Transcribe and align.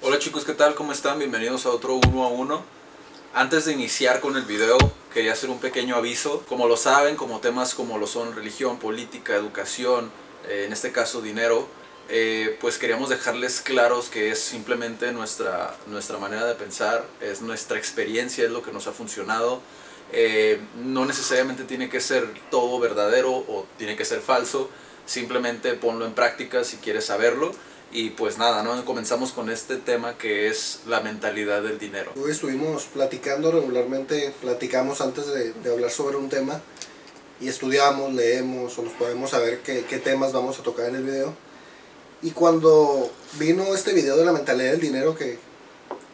Hola 0.00 0.18
chicos, 0.20 0.44
¿qué 0.44 0.52
tal? 0.52 0.76
¿Cómo 0.76 0.92
están? 0.92 1.18
Bienvenidos 1.18 1.66
a 1.66 1.70
otro 1.70 1.94
uno 1.94 2.24
a 2.24 2.28
uno. 2.28 2.62
Antes 3.34 3.64
de 3.64 3.72
iniciar 3.72 4.20
con 4.20 4.36
el 4.36 4.44
video, 4.44 4.78
quería 5.12 5.32
hacer 5.32 5.50
un 5.50 5.58
pequeño 5.58 5.96
aviso. 5.96 6.44
Como 6.48 6.68
lo 6.68 6.76
saben, 6.76 7.16
como 7.16 7.40
temas 7.40 7.74
como 7.74 7.98
lo 7.98 8.06
son 8.06 8.36
religión, 8.36 8.78
política, 8.78 9.34
educación, 9.34 10.12
eh, 10.48 10.64
en 10.66 10.72
este 10.72 10.92
caso 10.92 11.20
dinero, 11.20 11.66
eh, 12.08 12.56
pues 12.60 12.78
queríamos 12.78 13.08
dejarles 13.08 13.60
claros 13.60 14.08
que 14.08 14.30
es 14.30 14.38
simplemente 14.38 15.10
nuestra, 15.10 15.74
nuestra 15.88 16.18
manera 16.18 16.46
de 16.46 16.54
pensar, 16.54 17.04
es 17.20 17.42
nuestra 17.42 17.76
experiencia, 17.76 18.44
es 18.44 18.50
lo 18.52 18.62
que 18.62 18.70
nos 18.70 18.86
ha 18.86 18.92
funcionado. 18.92 19.60
Eh, 20.12 20.60
no 20.76 21.04
necesariamente 21.04 21.64
tiene 21.64 21.88
que 21.88 22.00
ser 22.00 22.26
todo 22.50 22.78
verdadero 22.78 23.32
o 23.32 23.66
tiene 23.76 23.96
que 23.96 24.04
ser 24.04 24.20
falso, 24.20 24.70
simplemente 25.06 25.74
ponlo 25.74 26.06
en 26.06 26.14
práctica 26.14 26.64
si 26.64 26.76
quieres 26.76 27.06
saberlo. 27.06 27.52
Y 27.90 28.10
pues 28.10 28.36
nada, 28.36 28.62
¿no? 28.62 28.84
comenzamos 28.84 29.32
con 29.32 29.48
este 29.48 29.76
tema 29.76 30.18
que 30.18 30.48
es 30.48 30.80
la 30.86 31.00
mentalidad 31.00 31.62
del 31.62 31.78
dinero. 31.78 32.12
Hoy 32.22 32.32
estuvimos 32.32 32.84
platicando 32.84 33.50
regularmente, 33.50 34.34
platicamos 34.42 35.00
antes 35.00 35.26
de, 35.28 35.54
de 35.54 35.72
hablar 35.72 35.90
sobre 35.90 36.18
un 36.18 36.28
tema 36.28 36.60
y 37.40 37.48
estudiamos, 37.48 38.12
leemos 38.12 38.78
o 38.78 38.82
nos 38.82 38.92
podemos 38.94 39.30
saber 39.30 39.60
qué, 39.60 39.84
qué 39.88 39.98
temas 39.98 40.32
vamos 40.32 40.58
a 40.58 40.62
tocar 40.62 40.88
en 40.88 40.96
el 40.96 41.04
video. 41.04 41.34
Y 42.20 42.32
cuando 42.32 43.10
vino 43.38 43.74
este 43.74 43.92
video 43.92 44.16
de 44.16 44.24
la 44.24 44.32
mentalidad 44.32 44.72
del 44.72 44.80
dinero 44.80 45.14
que, 45.14 45.38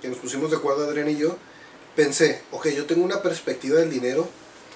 que 0.02 0.08
nos 0.08 0.18
pusimos 0.18 0.50
de 0.50 0.58
acuerdo 0.58 0.84
Adrián 0.84 1.08
y 1.08 1.16
yo, 1.16 1.36
pensé, 1.96 2.42
ok, 2.50 2.68
yo 2.68 2.86
tengo 2.86 3.04
una 3.04 3.22
perspectiva 3.22 3.78
del 3.80 3.90
dinero, 3.90 4.28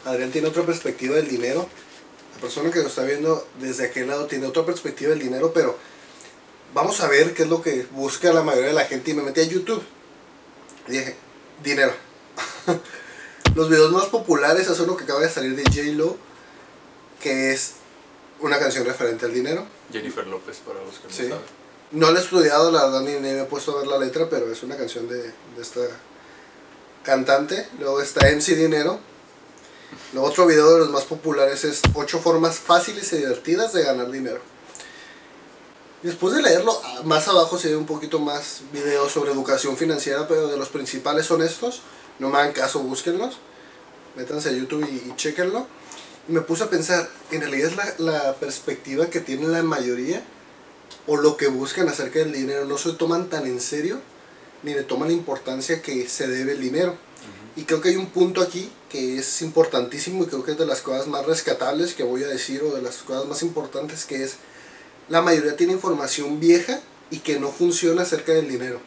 Adrián 0.05 0.31
tiene 0.31 0.49
otra 0.49 0.65
perspectiva 0.65 1.17
del 1.17 1.29
dinero, 1.29 1.69
la 2.35 2.41
persona 2.41 2.71
que 2.71 2.81
lo 2.81 2.89
está 2.89 3.03
viendo 3.03 3.47
desde 3.61 3.87
aquel 3.87 4.07
lado 4.09 4.27
tiene 4.27 4.47
otra 4.47 4.65
perspectiva 4.65 5.11
del 5.11 5.19
dinero, 5.19 5.53
pero 5.53 5.77
vamos 6.75 7.01
a 7.01 7.09
ver 7.09 7.35
qué 7.35 7.43
es 7.43 7.49
lo 7.49 7.63
que 7.63 7.87
busca 7.93 8.33
la 8.33 8.43
mayoría 8.43 8.69
de 8.69 8.75
la 8.75 8.85
gente 8.85 9.11
y 9.11 9.15
me 9.15 9.23
metí 9.23 9.41
a 9.41 9.45
YouTube 9.45 9.83
y 10.87 10.93
dije, 10.93 11.17
dinero. 11.63 11.93
Los 13.55 13.69
videos 13.69 13.91
más 13.91 14.07
populares 14.07 14.69
es 14.69 14.79
uno 14.81 14.97
que 14.97 15.05
acaba 15.05 15.21
de 15.21 15.29
salir 15.31 15.57
de 15.57 15.65
J-Lo, 15.65 16.17
que 17.21 17.53
es 17.53 17.73
una 18.41 18.59
canción 18.59 18.85
referente 18.85 19.27
al 19.27 19.35
dinero. 19.35 19.67
Jennifer 19.93 20.27
López, 20.27 20.59
para 20.59 20.81
los 20.85 20.99
que 20.99 21.09
no 21.09 21.13
Sí. 21.15 21.23
saben. 21.29 21.59
No 21.91 22.11
la 22.13 22.21
he 22.21 22.23
estudiado, 22.23 22.71
la 22.71 22.85
verdad, 22.85 23.01
ni, 23.01 23.15
ni 23.15 23.21
me 23.21 23.41
he 23.41 23.45
puesto 23.45 23.75
a 23.75 23.79
ver 23.81 23.87
la 23.89 23.99
letra, 23.99 24.29
pero 24.31 24.53
es 24.53 24.63
una 24.63 24.77
canción 24.77 25.09
de, 25.09 25.23
de 25.23 25.33
esta 25.63 25.81
cantante. 27.09 27.67
Luego 27.79 28.03
está 28.03 28.29
MC 28.31 28.55
Dinero. 28.55 29.01
Luego 30.13 30.29
otro 30.29 30.47
video 30.47 30.75
de 30.75 30.81
los 30.81 30.91
más 30.91 31.05
populares 31.05 31.65
es 31.65 31.81
8 31.95 32.19
formas 32.19 32.59
fáciles 32.59 33.11
y 33.15 33.17
divertidas 33.17 33.73
de 33.73 33.83
ganar 33.83 34.11
dinero. 34.11 34.41
Después 36.03 36.35
de 36.35 36.43
leerlo, 36.43 36.79
ah, 36.85 37.01
más 37.05 37.27
abajo 37.27 37.57
se 37.59 37.69
ve 37.69 37.77
un 37.77 37.87
poquito 37.87 38.19
más 38.19 38.61
videos 38.73 39.11
sobre 39.11 39.33
educación 39.33 39.79
financiera, 39.79 40.29
pero 40.29 40.49
de 40.49 40.59
los 40.59 40.69
principales 40.69 41.25
son 41.25 41.43
estos. 41.43 41.81
No 42.19 42.29
me 42.29 42.39
hagan 42.39 42.53
caso, 42.53 42.81
búsquenlos. 42.81 43.39
Métanse 44.15 44.51
a 44.51 44.53
YouTube 44.53 44.87
y, 44.87 45.17
chequenlo. 45.17 45.67
Me 46.29 46.43
puse 46.43 46.65
a 46.65 46.71
pensar, 46.71 47.09
en 47.31 47.41
realidad 47.41 47.71
es 47.71 47.77
la, 47.77 47.95
la 48.13 48.35
perspectiva 48.35 49.07
que 49.07 49.21
tiene 49.21 49.49
la 49.49 49.63
mayoría 49.63 50.23
o 51.07 51.17
lo 51.17 51.39
que 51.39 51.49
buscan 51.49 51.89
acerca 51.89 52.19
del 52.19 52.33
dinero. 52.33 52.67
No 52.67 52.77
se 52.77 52.93
toman 52.93 53.31
tan 53.31 53.47
en 53.47 53.63
serio 53.63 53.99
ni 54.63 54.75
le 54.75 54.83
toman 54.83 55.09
la 55.09 55.15
importancia 55.15 55.83
que 55.83 56.09
se 56.09 56.27
debe 56.27 56.53
el 56.53 56.61
dinero. 56.61 56.97
Y 57.57 57.65
creo 57.65 57.81
que 57.81 57.89
hay 57.89 57.97
un 57.97 58.07
punto 58.07 58.41
aquí 58.41 58.71
que 58.89 59.19
es 59.19 59.43
importantísimo 59.43 60.23
y 60.23 60.27
creo 60.27 60.45
que 60.45 60.53
es 60.53 60.59
de 60.59 60.67
las 60.67 60.81
cosas 60.81 61.09
más 61.09 61.27
rescatables 61.27 61.95
que 61.95 62.05
voy 62.05 62.23
a 62.23 62.29
decir 62.29 62.63
o 62.63 62.75
de 62.75 62.81
las 62.81 62.99
cosas 62.99 63.27
más 63.27 63.43
importantes 63.43 64.05
que 64.05 64.23
es 64.23 64.37
la 65.09 65.23
mayoría 65.23 65.57
tiene 65.57 65.73
información 65.73 66.39
vieja 66.39 66.81
y 67.11 67.21
que 67.21 67.41
no 67.41 67.51
funciona 67.51 68.03
acerca 68.03 68.33
del 68.33 68.49
dinero. 68.49 68.79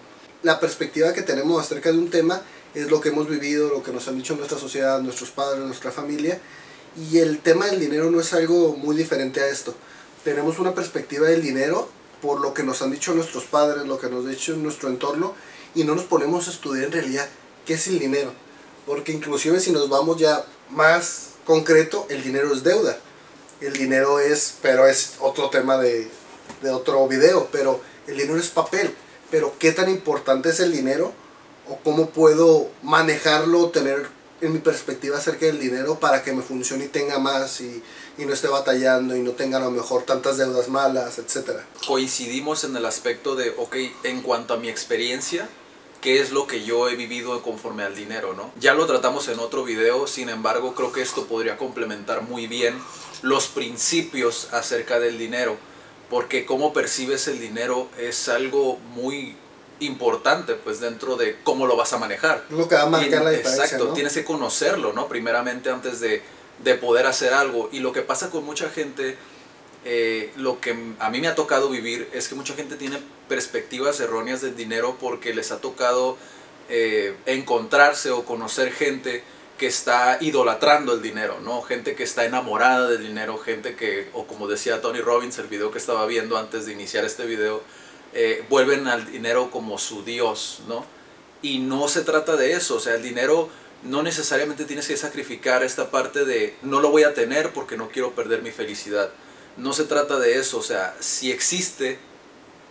La 0.44 0.60
perspectiva 0.60 1.14
que 1.14 1.24
tenemos 1.24 1.60
acerca 1.60 1.92
de 1.92 1.98
un 1.98 2.10
tema 2.10 2.42
es 2.76 2.90
lo 2.90 3.02
que 3.02 3.10
hemos 3.10 3.28
vivido, 3.28 3.70
lo 3.70 3.82
que 3.82 3.92
nos 3.92 4.08
han 4.08 4.18
dicho 4.18 4.36
nuestra 4.36 4.60
sociedad, 4.60 5.02
nuestros 5.02 5.32
padres, 5.32 5.66
nuestra 5.66 5.92
familia. 5.92 6.40
Y 7.10 7.18
el 7.18 7.40
tema 7.40 7.66
del 7.66 7.80
dinero 7.80 8.12
no 8.12 8.20
es 8.20 8.34
algo 8.34 8.76
muy 8.78 8.96
diferente 8.96 9.42
a 9.42 9.48
esto. 9.48 9.74
Tenemos 10.24 10.60
una 10.60 10.76
perspectiva 10.76 11.28
del 11.28 11.42
dinero 11.42 11.90
por 12.22 12.40
lo 12.40 12.54
que 12.54 12.62
nos 12.62 12.84
han 12.84 12.92
dicho 12.92 13.16
nuestros 13.16 13.46
padres, 13.46 13.88
lo 13.88 13.98
que 13.98 14.10
nos 14.10 14.26
ha 14.26 14.30
dicho 14.30 14.56
nuestro 14.56 14.90
entorno, 14.90 15.34
y 15.76 15.84
no 15.84 15.96
nos 15.96 16.06
ponemos 16.06 16.48
a 16.48 16.52
estudiar 16.52 16.86
en 16.86 16.92
realidad 16.92 17.28
qué 17.66 17.74
es 17.74 17.88
el 17.88 18.00
dinero. 18.00 18.34
Porque 18.86 19.12
inclusive 19.12 19.60
si 19.60 19.72
nos 19.72 19.90
vamos 19.90 20.18
ya 20.18 20.46
más 20.70 21.30
concreto, 21.46 22.06
el 22.10 22.24
dinero 22.24 22.54
es 22.54 22.64
deuda. 22.64 22.98
El 23.60 23.74
dinero 23.74 24.20
es, 24.20 24.56
pero 24.62 24.88
es 24.88 25.14
otro 25.20 25.50
tema 25.50 25.78
de, 25.78 26.10
de 26.62 26.70
otro 26.72 27.08
video, 27.08 27.48
pero 27.52 27.80
el 28.08 28.18
dinero 28.18 28.40
es 28.40 28.50
papel. 28.50 28.94
Pero 29.30 29.54
qué 29.60 29.72
tan 29.72 29.90
importante 29.90 30.50
es 30.50 30.60
el 30.60 30.72
dinero 30.72 31.14
o 31.70 31.78
cómo 31.78 32.10
puedo 32.10 32.70
manejarlo, 32.82 33.70
tener 33.70 34.08
en 34.42 34.54
mi 34.54 34.60
perspectiva 34.60 35.20
acerca 35.20 35.46
del 35.46 35.60
dinero 35.60 36.00
para 36.00 36.24
que 36.24 36.34
me 36.34 36.42
funcione 36.42 36.86
y 36.86 36.88
tenga 36.88 37.20
más 37.20 37.62
y, 37.62 37.84
y 38.18 38.26
no 38.26 38.34
esté 38.34 38.48
batallando 38.48 39.16
y 39.16 39.22
no 39.22 39.32
tenga 39.32 39.58
a 39.58 39.62
lo 39.62 39.70
mejor 39.70 40.04
tantas 40.04 40.38
deudas 40.38 40.68
malas, 40.68 41.20
etcétera. 41.20 41.66
Coincidimos 41.88 42.64
en 42.64 42.76
el 42.76 42.86
aspecto 42.86 43.36
de, 43.36 43.54
ok, 43.58 43.76
en 44.04 44.22
cuanto 44.24 44.56
a 44.56 44.58
mi 44.58 44.68
experiencia, 44.68 45.48
qué 46.02 46.20
es 46.20 46.32
lo 46.32 46.48
que 46.48 46.64
yo 46.64 46.90
he 46.90 46.96
vivido 46.96 47.42
conforme 47.44 47.84
al 47.84 47.96
dinero, 47.96 48.34
¿no? 48.34 48.52
Ya 48.60 48.74
lo 48.74 48.86
tratamos 48.88 49.28
en 49.28 49.40
otro 49.40 49.64
video, 49.64 50.08
sin 50.08 50.30
embargo, 50.30 50.74
creo 50.74 50.92
que 50.92 51.02
esto 51.02 51.28
podría 51.28 51.58
complementar 51.58 52.24
muy 52.24 52.48
bien 52.48 52.82
los 53.22 53.48
principios 53.48 54.52
acerca 54.52 55.00
del 55.00 55.18
dinero, 55.20 55.58
porque 56.10 56.46
cómo 56.46 56.74
percibes 56.74 57.28
el 57.28 57.40
dinero 57.40 57.88
es 57.98 58.28
algo 58.30 58.78
muy 58.96 59.38
importante, 59.80 60.56
pues 60.56 60.80
dentro 60.80 61.16
de 61.16 61.38
cómo 61.44 61.68
lo 61.68 61.76
vas 61.76 61.94
a 61.94 61.98
manejar. 61.98 62.44
Lo 62.50 62.68
que 62.68 62.76
va 62.76 62.84
a 62.84 62.90
marcar 62.90 63.24
la 63.24 63.30
diferencia, 63.30 63.64
Exacto, 63.64 63.86
¿no? 63.86 63.94
tienes 63.94 64.14
que 64.14 64.26
conocerlo, 64.26 64.94
¿no? 64.94 65.08
Primeramente 65.08 65.70
antes 65.70 66.00
de, 66.00 66.22
de 66.64 66.76
poder 66.76 67.06
hacer 67.06 67.34
algo. 67.34 67.70
Y 67.72 67.80
lo 67.80 67.92
que 67.92 68.02
pasa 68.02 68.30
con 68.30 68.44
mucha 68.44 68.70
gente, 68.70 69.18
eh, 69.84 70.32
lo 70.38 70.60
que 70.60 70.76
a 71.00 71.10
mí 71.10 71.22
me 71.22 71.28
ha 71.28 71.36
tocado 71.36 71.70
vivir 71.70 72.08
es 72.14 72.28
que 72.28 72.36
mucha 72.36 72.54
gente 72.54 72.76
tiene 72.76 73.00
perspectivas 73.28 74.00
erróneas 74.00 74.42
del 74.42 74.56
dinero 74.56 74.98
porque 75.00 75.34
les 75.34 75.52
ha 75.52 75.60
tocado 75.60 76.18
eh, 76.70 77.16
encontrarse 77.26 78.12
o 78.12 78.24
conocer 78.24 78.72
gente 78.72 79.24
que 79.58 79.68
está 79.68 80.18
idolatrando 80.22 80.94
el 80.94 81.02
dinero, 81.02 81.40
¿no? 81.42 81.62
Gente 81.62 81.96
que 81.96 82.04
está 82.04 82.26
enamorada 82.26 82.90
del 82.90 83.04
dinero, 83.04 83.38
gente 83.38 83.76
que, 83.76 84.10
o 84.14 84.26
como 84.26 84.48
decía 84.48 84.82
Tony 84.82 85.02
Robbins, 85.02 85.38
el 85.38 85.48
video 85.48 85.72
que 85.72 85.78
estaba 85.78 86.06
viendo 86.06 86.38
antes 86.38 86.66
de 86.66 86.72
iniciar 86.72 87.06
este 87.06 87.26
video, 87.26 87.62
eh, 88.14 88.44
vuelven 88.50 88.88
al 88.88 89.12
dinero 89.12 89.52
como 89.52 89.78
su 89.78 90.04
Dios, 90.04 90.62
¿no? 90.68 90.86
Y 91.42 91.60
no 91.60 91.88
se 91.88 92.02
trata 92.02 92.36
de 92.36 92.54
eso, 92.54 92.78
o 92.78 92.80
sea, 92.80 92.96
el 92.96 93.04
dinero 93.04 93.50
no 93.84 94.04
necesariamente 94.04 94.66
tienes 94.66 94.88
que 94.88 94.98
sacrificar 94.98 95.64
esta 95.64 95.90
parte 95.92 96.26
de 96.26 96.56
no 96.62 96.82
lo 96.82 96.90
voy 96.90 97.04
a 97.04 97.14
tener 97.14 97.52
porque 97.52 97.78
no 97.78 97.90
quiero 97.90 98.12
perder 98.12 98.42
mi 98.44 98.52
felicidad. 98.52 99.12
No 99.62 99.74
se 99.74 99.84
trata 99.84 100.18
de 100.18 100.40
eso, 100.40 100.58
o 100.58 100.64
sea, 100.64 100.96
si 101.00 101.32
existe 101.32 102.00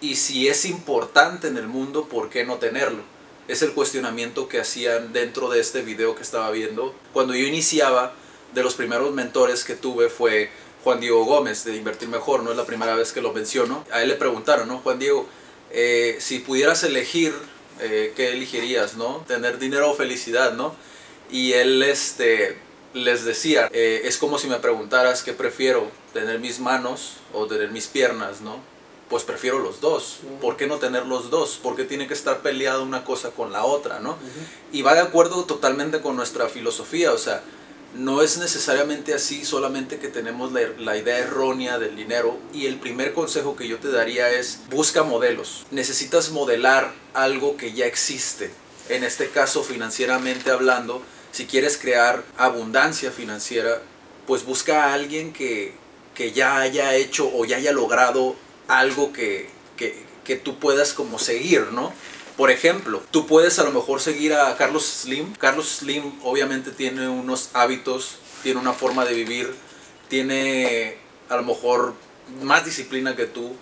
y 0.01 0.17
si 0.17 0.49
es 0.49 0.65
importante 0.65 1.47
en 1.47 1.57
el 1.57 1.69
mundo, 1.69 2.07
¿por 2.07 2.31
qué 2.31 2.45
no 2.45 2.57
tenerlo? 2.57 3.05
Es 3.47 3.63
el 3.63 3.75
cuestionamiento 3.75 4.49
que 4.49 4.59
hacían 4.59 5.13
dentro 5.13 5.49
de 5.51 5.61
este 5.61 5.83
video 5.83 6.17
que 6.17 6.23
estaba 6.23 6.51
viendo. 6.51 6.93
Cuando 7.13 7.33
yo 7.37 7.47
iniciaba, 7.47 8.13
de 8.55 8.65
los 8.65 8.75
primeros 8.75 9.13
mentores 9.13 9.63
que 9.63 9.77
tuve 9.77 10.09
fue 10.09 10.51
Juan 10.83 10.99
Diego 10.99 11.25
Gómez 11.25 11.63
de 11.63 11.77
Invertir 11.77 12.09
Mejor, 12.09 12.43
no 12.43 12.51
es 12.51 12.57
la 12.57 12.67
primera 12.67 12.97
vez 12.97 13.13
que 13.13 13.21
lo 13.21 13.33
menciono. 13.33 13.85
A 13.93 14.03
él 14.03 14.09
le 14.09 14.17
preguntaron, 14.17 14.67
¿no? 14.67 14.79
Juan 14.79 14.99
Diego, 14.99 15.29
eh, 15.71 16.17
si 16.19 16.41
pudieras 16.41 16.83
elegir, 16.83 17.33
eh, 17.79 18.13
¿qué 18.17 18.33
elegirías, 18.33 18.97
no? 18.97 19.25
Tener 19.29 19.61
dinero 19.61 19.93
o 19.93 19.95
felicidad, 19.95 20.55
¿no? 20.55 20.75
Y 21.31 21.53
él 21.53 21.85
este, 21.85 22.59
les 22.95 23.25
decía, 23.25 23.69
eh, 23.73 24.03
es 24.05 24.19
como 24.19 24.39
si 24.39 24.49
me 24.49 24.57
preguntaras 24.57 25.23
qué 25.23 25.33
prefiero, 25.33 25.91
tener 26.13 26.41
mis 26.41 26.59
manos 26.59 27.15
o 27.33 27.47
tener 27.47 27.71
mis 27.71 27.87
piernas, 27.87 28.41
¿no? 28.41 28.59
Pues 29.09 29.25
prefiero 29.25 29.59
los 29.59 29.81
dos. 29.81 30.21
¿Por 30.41 30.57
qué 30.57 30.67
no 30.67 30.79
tener 30.79 31.07
los 31.07 31.31
dos? 31.31 31.59
¿Por 31.61 31.75
qué 31.75 31.85
tiene 31.85 32.07
que 32.07 32.15
estar 32.15 32.43
peleada 32.43 32.81
una 32.81 33.05
cosa 33.05 33.31
con 33.31 33.53
la 33.53 33.65
otra, 33.65 33.99
¿no? 33.99 34.17
Y 34.73 34.83
va 34.83 34.95
de 34.95 35.01
acuerdo 35.01 35.45
totalmente 35.45 36.01
con 36.01 36.15
nuestra 36.15 36.49
filosofía, 36.49 37.13
o 37.13 37.19
sea, 37.19 37.43
no 37.95 38.23
es 38.23 38.39
necesariamente 38.39 39.13
así, 39.13 39.45
solamente 39.45 39.99
que 39.99 40.07
tenemos 40.07 40.53
la, 40.53 40.61
la, 40.79 40.97
idea 40.97 41.19
errónea 41.19 41.79
del 41.79 41.97
dinero. 41.97 42.39
Y 42.55 42.67
el 42.67 42.79
primer 42.79 43.13
consejo 43.13 43.57
que 43.57 43.67
yo 43.67 43.79
te 43.79 43.91
daría 43.91 44.31
es, 44.31 44.61
busca 44.71 45.03
modelos. 45.03 45.67
Necesitas 45.73 46.31
modelar 46.31 46.93
algo 47.13 47.57
que 47.57 47.73
ya 47.73 47.87
existe. 47.87 48.53
En 48.89 49.03
este 49.03 49.29
caso, 49.31 49.65
financieramente 49.65 50.53
hablando, 50.53 51.03
si 51.33 51.47
quieres 51.47 51.77
crear 51.77 52.25
abundancia 52.37 53.11
financiera, 53.11 53.83
pues 54.27 54.45
busca 54.45 54.85
a 54.85 54.95
alguien 54.95 55.33
que, 55.33 55.75
que 56.15 56.33
ya 56.33 56.59
haya 56.59 56.95
hecho 56.95 57.31
o 57.33 57.45
ya 57.45 57.57
haya 57.57 57.73
logrado 57.73 58.37
algo 58.69 59.13
que, 59.13 59.49
que, 59.77 60.03
que 60.25 60.37
tú 60.37 60.59
puedas 60.59 60.93
como 60.93 61.19
seguir, 61.19 61.69
¿no? 61.73 61.93
Por 62.37 62.51
ejemplo, 62.51 63.03
tú 63.11 63.27
puedes 63.27 63.59
a 63.59 63.65
lo 63.65 63.73
mejor 63.73 64.01
seguir 64.01 64.33
a 64.35 64.57
Carlos 64.57 64.85
Slim. 64.85 65.35
Carlos 65.35 65.69
Slim 65.81 66.21
obviamente 66.23 66.71
tiene 66.71 67.09
unos 67.09 67.51
hábitos, 67.53 68.17
tiene 68.43 68.61
una 68.61 68.73
forma 68.73 69.05
de 69.05 69.15
vivir 69.15 69.55
tiene 70.11 70.97
a 71.31 71.37
lo 71.37 71.45
mejor 71.45 71.95
más 72.43 72.67
disciplina 72.67 73.17
que 73.17 73.27
tú, 73.27 73.53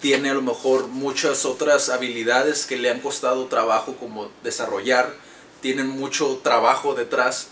tiene 0.00 0.30
a 0.30 0.34
lo 0.34 0.42
mejor 0.42 0.88
muchas 0.88 1.44
otras 1.44 1.90
habilidades 1.90 2.66
que 2.66 2.76
le 2.76 2.90
han 2.90 2.98
costado 2.98 3.46
trabajo 3.46 3.94
como 3.96 4.30
desarrollar, 4.42 5.14
tienen 5.62 5.88
mucho 5.88 6.40
trabajo 6.42 6.94
detrás 6.94 7.48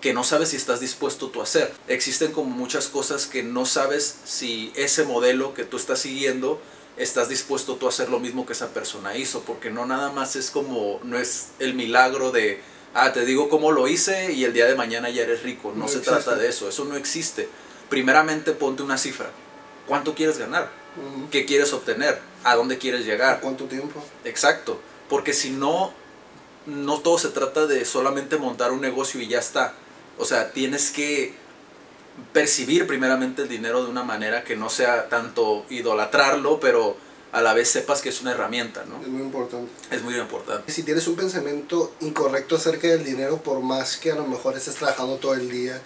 que 0.00 0.12
no 0.12 0.24
sabes 0.24 0.50
si 0.50 0.56
estás 0.56 0.80
dispuesto 0.80 1.28
tú 1.28 1.40
a 1.40 1.44
hacer. 1.44 1.72
Existen 1.86 2.32
como 2.32 2.50
muchas 2.50 2.88
cosas 2.88 3.26
que 3.26 3.42
no 3.44 3.64
sabes 3.66 4.16
si 4.24 4.72
ese 4.74 5.04
modelo 5.04 5.54
que 5.54 5.64
tú 5.64 5.76
estás 5.76 6.00
siguiendo 6.00 6.60
estás 6.96 7.28
dispuesto 7.28 7.76
tú 7.76 7.86
a 7.86 7.90
hacer 7.90 8.08
lo 8.08 8.18
mismo 8.18 8.46
que 8.46 8.54
esa 8.54 8.68
persona 8.68 9.16
hizo, 9.16 9.42
porque 9.42 9.70
no 9.70 9.84
nada 9.86 10.10
más 10.12 10.34
es 10.34 10.50
como, 10.50 10.98
no 11.04 11.18
es 11.18 11.48
el 11.58 11.74
milagro 11.74 12.32
de, 12.32 12.60
ah, 12.94 13.12
te 13.12 13.26
digo 13.26 13.48
cómo 13.50 13.70
lo 13.70 13.86
hice 13.86 14.32
y 14.32 14.44
el 14.44 14.54
día 14.54 14.64
de 14.66 14.74
mañana 14.74 15.10
ya 15.10 15.22
eres 15.22 15.42
rico, 15.42 15.72
no, 15.72 15.80
No 15.84 15.88
se 15.88 15.98
existe. 15.98 16.22
trata 16.22 16.36
de 16.40 16.48
eso, 16.48 16.68
eso 16.70 16.84
no 16.86 16.96
existe. 16.96 17.48
Primeramente 17.90 18.52
ponte 18.52 18.82
una 18.82 18.96
cifra, 18.96 19.30
¿cuánto 19.86 20.14
quieres 20.14 20.38
ganar? 20.38 20.70
¿Qué 21.30 21.44
quieres 21.44 21.74
obtener? 21.74 22.18
¿A 22.44 22.54
dónde 22.56 22.78
quieres 22.78 23.04
llegar? 23.04 23.40
¿Cuánto 23.40 23.64
tiempo? 23.66 24.02
Exacto, 24.24 24.80
porque 25.10 25.34
si 25.34 25.50
no, 25.50 25.92
no 26.66 27.00
todo 27.00 27.18
se 27.18 27.28
trata 27.28 27.66
de 27.66 27.84
solamente 27.84 28.36
montar 28.36 28.72
un 28.72 28.80
negocio 28.80 29.20
y 29.20 29.28
ya 29.28 29.38
está. 29.38 29.74
O 30.18 30.24
sea, 30.24 30.52
tienes 30.52 30.90
que 30.90 31.34
percibir 32.32 32.86
primeramente 32.86 33.42
el 33.42 33.48
dinero 33.48 33.84
de 33.84 33.90
una 33.90 34.02
manera 34.02 34.44
que 34.44 34.56
no 34.56 34.70
sea 34.70 35.08
tanto 35.08 35.64
idolatrarlo, 35.68 36.60
pero 36.60 36.96
a 37.32 37.42
la 37.42 37.52
vez 37.52 37.68
sepas 37.68 38.00
que 38.00 38.08
es 38.08 38.20
una 38.22 38.32
herramienta, 38.32 38.84
¿no? 38.86 39.00
Es 39.02 39.08
muy 39.08 39.22
importante. 39.22 39.70
Es 39.90 40.02
muy 40.02 40.16
importante. 40.16 40.72
Si 40.72 40.82
tienes 40.82 41.06
un 41.06 41.16
pensamiento 41.16 41.92
incorrecto 42.00 42.56
acerca 42.56 42.88
del 42.88 43.04
dinero, 43.04 43.38
por 43.42 43.60
más 43.60 43.96
que 43.98 44.12
a 44.12 44.14
lo 44.14 44.26
mejor 44.26 44.56
estés 44.56 44.76
trabajando 44.76 45.16
todo 45.16 45.34
el 45.34 45.50
día, 45.50 45.80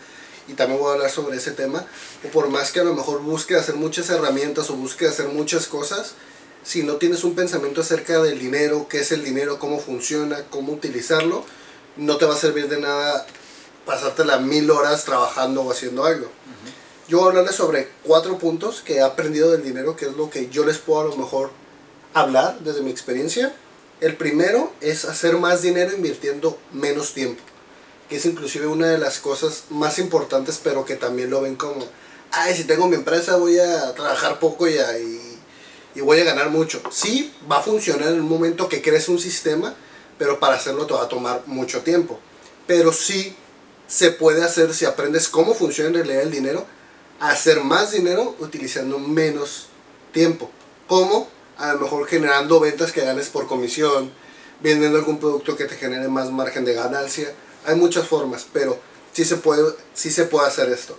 y 0.46 0.54
también 0.54 0.80
voy 0.80 0.90
a 0.90 0.94
hablar 0.94 1.10
sobre 1.10 1.36
ese 1.36 1.52
tema, 1.52 1.84
o 2.24 2.28
por 2.28 2.48
más 2.48 2.70
que 2.72 2.80
a 2.80 2.84
lo 2.84 2.94
mejor 2.94 3.20
busque 3.22 3.56
hacer 3.56 3.74
muchas 3.74 4.10
herramientas 4.10 4.70
o 4.70 4.74
busque 4.74 5.06
hacer 5.06 5.28
muchas 5.28 5.66
cosas, 5.66 6.14
si 6.62 6.82
no 6.82 6.96
tienes 6.96 7.24
un 7.24 7.34
pensamiento 7.34 7.80
acerca 7.80 8.20
del 8.22 8.38
dinero, 8.38 8.86
qué 8.88 9.00
es 9.00 9.12
el 9.12 9.24
dinero, 9.24 9.58
cómo 9.58 9.78
funciona, 9.80 10.44
cómo 10.50 10.72
utilizarlo, 10.72 11.44
no 11.96 12.16
te 12.16 12.26
va 12.26 12.34
a 12.34 12.38
servir 12.38 12.68
de 12.68 12.80
nada 12.80 13.26
pasarte 13.86 14.24
las 14.24 14.40
mil 14.40 14.70
horas 14.70 15.04
trabajando 15.04 15.62
o 15.62 15.70
haciendo 15.72 16.04
algo. 16.04 16.28
Yo 17.08 17.18
voy 17.18 17.26
a 17.26 17.28
hablarles 17.30 17.56
sobre 17.56 17.88
cuatro 18.04 18.38
puntos 18.38 18.82
que 18.82 18.96
he 18.96 19.00
aprendido 19.00 19.50
del 19.50 19.64
dinero, 19.64 19.96
que 19.96 20.06
es 20.06 20.12
lo 20.16 20.30
que 20.30 20.48
yo 20.48 20.64
les 20.64 20.78
puedo 20.78 21.00
a 21.00 21.04
lo 21.04 21.16
mejor 21.16 21.50
hablar 22.14 22.58
desde 22.60 22.82
mi 22.82 22.90
experiencia. 22.90 23.52
El 24.00 24.16
primero 24.16 24.72
es 24.80 25.04
hacer 25.04 25.36
más 25.38 25.60
dinero 25.62 25.92
invirtiendo 25.94 26.56
menos 26.72 27.12
tiempo, 27.14 27.42
que 28.08 28.16
es 28.16 28.26
inclusive 28.26 28.66
una 28.66 28.86
de 28.86 28.98
las 28.98 29.18
cosas 29.18 29.64
más 29.70 29.98
importantes, 29.98 30.60
pero 30.62 30.84
que 30.84 30.94
también 30.94 31.30
lo 31.30 31.40
ven 31.40 31.56
como, 31.56 31.84
ay, 32.30 32.54
si 32.54 32.64
tengo 32.64 32.86
mi 32.86 32.94
empresa 32.96 33.36
voy 33.36 33.58
a 33.58 33.92
trabajar 33.94 34.38
poco 34.38 34.68
y, 34.68 34.78
a- 34.78 34.98
y, 34.98 35.29
y 35.94 36.00
voy 36.00 36.20
a 36.20 36.24
ganar 36.24 36.50
mucho. 36.50 36.82
Sí, 36.90 37.32
va 37.50 37.58
a 37.58 37.62
funcionar 37.62 38.08
en 38.08 38.20
un 38.20 38.28
momento 38.28 38.68
que 38.68 38.82
crees 38.82 39.08
un 39.08 39.18
sistema, 39.18 39.74
pero 40.18 40.38
para 40.38 40.56
hacerlo 40.56 40.86
te 40.86 40.94
va 40.94 41.02
a 41.02 41.08
tomar 41.08 41.42
mucho 41.46 41.80
tiempo. 41.82 42.18
Pero 42.66 42.92
sí 42.92 43.34
se 43.86 44.12
puede 44.12 44.44
hacer 44.44 44.72
si 44.72 44.84
aprendes 44.84 45.28
cómo 45.28 45.54
funciona 45.54 45.88
en 45.88 45.94
realidad 45.96 46.22
el 46.22 46.30
dinero, 46.30 46.64
hacer 47.18 47.62
más 47.62 47.92
dinero 47.92 48.36
utilizando 48.38 48.98
menos 48.98 49.66
tiempo. 50.12 50.50
¿Cómo? 50.86 51.28
A 51.58 51.74
lo 51.74 51.80
mejor 51.80 52.06
generando 52.06 52.60
ventas 52.60 52.92
que 52.92 53.02
ganes 53.02 53.28
por 53.28 53.46
comisión, 53.46 54.10
vendiendo 54.60 54.98
algún 54.98 55.18
producto 55.18 55.56
que 55.56 55.64
te 55.64 55.76
genere 55.76 56.08
más 56.08 56.30
margen 56.30 56.64
de 56.64 56.74
ganancia. 56.74 57.32
Hay 57.66 57.74
muchas 57.74 58.06
formas, 58.06 58.46
pero 58.52 58.78
sí 59.12 59.24
se 59.24 59.36
puede, 59.36 59.74
sí 59.92 60.10
se 60.10 60.24
puede 60.24 60.46
hacer 60.46 60.70
esto. 60.70 60.96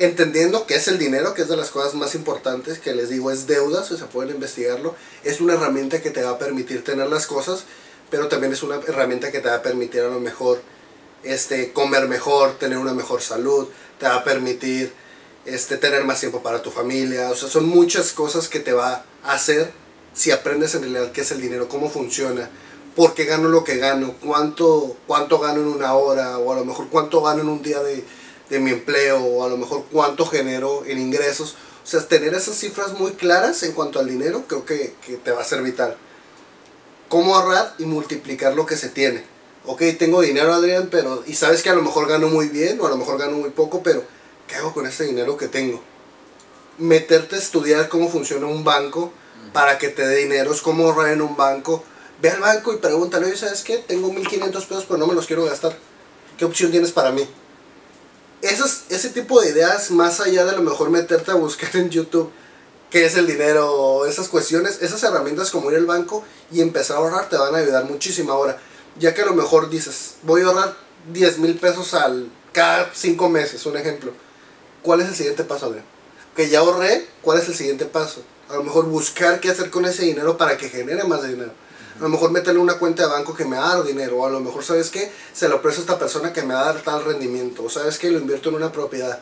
Entendiendo 0.00 0.64
que 0.64 0.76
es 0.76 0.88
el 0.88 0.98
dinero, 0.98 1.34
que 1.34 1.42
es 1.42 1.48
de 1.48 1.58
las 1.58 1.68
cosas 1.68 1.92
más 1.92 2.14
importantes, 2.14 2.78
que 2.78 2.94
les 2.94 3.10
digo 3.10 3.30
es 3.30 3.46
deuda, 3.46 3.84
si 3.84 3.98
se 3.98 4.06
pueden 4.06 4.34
investigarlo, 4.34 4.94
es 5.24 5.42
una 5.42 5.52
herramienta 5.52 6.00
que 6.00 6.08
te 6.08 6.22
va 6.22 6.30
a 6.30 6.38
permitir 6.38 6.82
tener 6.82 7.10
las 7.10 7.26
cosas, 7.26 7.64
pero 8.08 8.26
también 8.28 8.54
es 8.54 8.62
una 8.62 8.76
herramienta 8.76 9.30
que 9.30 9.40
te 9.40 9.50
va 9.50 9.56
a 9.56 9.62
permitir 9.62 10.00
a 10.00 10.08
lo 10.08 10.18
mejor 10.18 10.62
este, 11.22 11.74
comer 11.74 12.08
mejor, 12.08 12.58
tener 12.58 12.78
una 12.78 12.94
mejor 12.94 13.20
salud, 13.20 13.68
te 13.98 14.06
va 14.06 14.14
a 14.14 14.24
permitir 14.24 14.90
este, 15.44 15.76
tener 15.76 16.02
más 16.04 16.18
tiempo 16.18 16.42
para 16.42 16.62
tu 16.62 16.70
familia. 16.70 17.28
O 17.28 17.36
sea, 17.36 17.50
son 17.50 17.68
muchas 17.68 18.12
cosas 18.12 18.48
que 18.48 18.60
te 18.60 18.72
va 18.72 19.04
a 19.22 19.34
hacer 19.34 19.70
si 20.14 20.30
aprendes 20.30 20.74
en 20.74 20.80
realidad 20.80 21.12
qué 21.12 21.20
es 21.20 21.30
el 21.30 21.42
dinero, 21.42 21.68
cómo 21.68 21.90
funciona, 21.90 22.48
por 22.96 23.12
qué 23.12 23.26
gano 23.26 23.50
lo 23.50 23.64
que 23.64 23.76
gano, 23.76 24.14
cuánto, 24.24 24.96
cuánto 25.06 25.38
gano 25.40 25.60
en 25.60 25.66
una 25.66 25.92
hora, 25.92 26.38
o 26.38 26.52
a 26.52 26.56
lo 26.56 26.64
mejor 26.64 26.88
cuánto 26.88 27.20
gano 27.20 27.42
en 27.42 27.50
un 27.50 27.60
día 27.60 27.80
de, 27.82 28.02
de 28.50 28.58
mi 28.58 28.70
empleo, 28.70 29.22
o 29.22 29.44
a 29.44 29.48
lo 29.48 29.56
mejor 29.56 29.84
cuánto 29.90 30.26
genero 30.26 30.84
en 30.84 30.98
ingresos. 30.98 31.56
O 31.82 31.86
sea, 31.86 32.06
tener 32.06 32.34
esas 32.34 32.56
cifras 32.56 32.92
muy 32.92 33.12
claras 33.12 33.62
en 33.62 33.72
cuanto 33.72 34.00
al 34.00 34.08
dinero 34.08 34.44
creo 34.46 34.66
que, 34.66 34.94
que 35.06 35.16
te 35.16 35.30
va 35.30 35.40
a 35.40 35.44
ser 35.44 35.62
vital. 35.62 35.96
Cómo 37.08 37.34
ahorrar 37.34 37.74
y 37.78 37.84
multiplicar 37.84 38.54
lo 38.54 38.66
que 38.66 38.76
se 38.76 38.90
tiene. 38.90 39.24
Ok, 39.66 39.82
tengo 39.98 40.20
dinero, 40.20 40.52
Adrián, 40.52 40.88
pero... 40.90 41.22
Y 41.26 41.34
sabes 41.34 41.62
que 41.62 41.70
a 41.70 41.74
lo 41.74 41.82
mejor 41.82 42.08
gano 42.08 42.28
muy 42.28 42.48
bien 42.48 42.80
o 42.80 42.86
a 42.86 42.90
lo 42.90 42.96
mejor 42.96 43.18
gano 43.18 43.36
muy 43.36 43.50
poco, 43.50 43.82
pero 43.82 44.02
¿qué 44.46 44.56
hago 44.56 44.72
con 44.72 44.86
ese 44.86 45.04
dinero 45.04 45.36
que 45.36 45.48
tengo? 45.48 45.82
Meterte 46.78 47.36
a 47.36 47.38
estudiar 47.38 47.88
cómo 47.88 48.08
funciona 48.08 48.46
un 48.46 48.64
banco 48.64 49.12
para 49.52 49.78
que 49.78 49.88
te 49.88 50.06
dé 50.06 50.16
dinero, 50.16 50.52
es 50.52 50.62
cómo 50.62 50.84
ahorrar 50.86 51.12
en 51.12 51.20
un 51.20 51.36
banco. 51.36 51.84
Ve 52.22 52.30
al 52.30 52.40
banco 52.40 52.72
y 52.72 52.76
pregúntale, 52.76 53.26
oye, 53.26 53.36
¿sabes 53.36 53.62
qué? 53.62 53.78
Tengo 53.78 54.12
1500 54.12 54.64
pesos, 54.66 54.84
pero 54.86 54.98
no 54.98 55.06
me 55.06 55.14
los 55.14 55.26
quiero 55.26 55.44
gastar. 55.44 55.76
¿Qué 56.38 56.44
opción 56.44 56.70
tienes 56.70 56.92
para 56.92 57.10
mí? 57.10 57.26
Esas, 58.42 58.84
ese 58.88 59.10
tipo 59.10 59.40
de 59.40 59.50
ideas, 59.50 59.90
más 59.90 60.20
allá 60.20 60.44
de 60.44 60.50
a 60.50 60.54
lo 60.54 60.62
mejor 60.62 60.90
meterte 60.90 61.30
a 61.30 61.34
buscar 61.34 61.74
en 61.76 61.90
YouTube 61.90 62.30
qué 62.90 63.04
es 63.04 63.16
el 63.16 63.26
dinero 63.26 64.04
esas 64.06 64.28
cuestiones, 64.28 64.82
esas 64.82 65.02
herramientas 65.02 65.50
como 65.50 65.70
ir 65.70 65.76
al 65.76 65.86
banco 65.86 66.24
y 66.50 66.60
empezar 66.60 66.96
a 66.96 67.00
ahorrar 67.00 67.28
te 67.28 67.36
van 67.36 67.54
a 67.54 67.58
ayudar 67.58 67.84
muchísimo. 67.84 68.32
Ahora, 68.32 68.58
ya 68.98 69.14
que 69.14 69.22
a 69.22 69.26
lo 69.26 69.34
mejor 69.34 69.70
dices, 69.70 70.16
voy 70.22 70.42
a 70.42 70.46
ahorrar 70.46 70.76
10 71.12 71.38
mil 71.38 71.54
pesos 71.56 71.94
al, 71.94 72.30
cada 72.52 72.90
5 72.92 73.28
meses, 73.28 73.64
un 73.66 73.76
ejemplo. 73.76 74.12
¿Cuál 74.82 75.00
es 75.00 75.08
el 75.08 75.14
siguiente 75.14 75.44
paso, 75.44 75.66
Adrián? 75.66 75.84
Que 76.34 76.48
ya 76.48 76.60
ahorré, 76.60 77.06
¿cuál 77.22 77.38
es 77.38 77.48
el 77.48 77.54
siguiente 77.54 77.84
paso? 77.84 78.22
A 78.48 78.54
lo 78.54 78.64
mejor 78.64 78.86
buscar 78.86 79.40
qué 79.40 79.50
hacer 79.50 79.70
con 79.70 79.84
ese 79.84 80.04
dinero 80.04 80.36
para 80.36 80.56
que 80.56 80.68
genere 80.68 81.04
más 81.04 81.22
dinero. 81.22 81.52
A 82.00 82.04
lo 82.04 82.08
mejor 82.08 82.30
meterle 82.30 82.58
una 82.60 82.78
cuenta 82.78 83.02
de 83.02 83.10
banco 83.10 83.34
que 83.34 83.44
me 83.44 83.58
va 83.58 83.72
a 83.72 83.76
dar 83.76 83.84
dinero. 83.84 84.16
O 84.16 84.26
a 84.26 84.30
lo 84.30 84.40
mejor, 84.40 84.64
¿sabes 84.64 84.88
qué? 84.88 85.12
Se 85.34 85.48
lo 85.50 85.60
presto 85.60 85.82
a 85.82 85.84
esta 85.84 85.98
persona 85.98 86.32
que 86.32 86.42
me 86.42 86.54
va 86.54 86.62
a 86.62 86.72
dar 86.72 86.82
tal 86.82 87.04
rendimiento. 87.04 87.64
O 87.64 87.68
¿sabes 87.68 87.98
qué? 87.98 88.10
Lo 88.10 88.18
invierto 88.18 88.48
en 88.48 88.54
una 88.54 88.72
propiedad. 88.72 89.20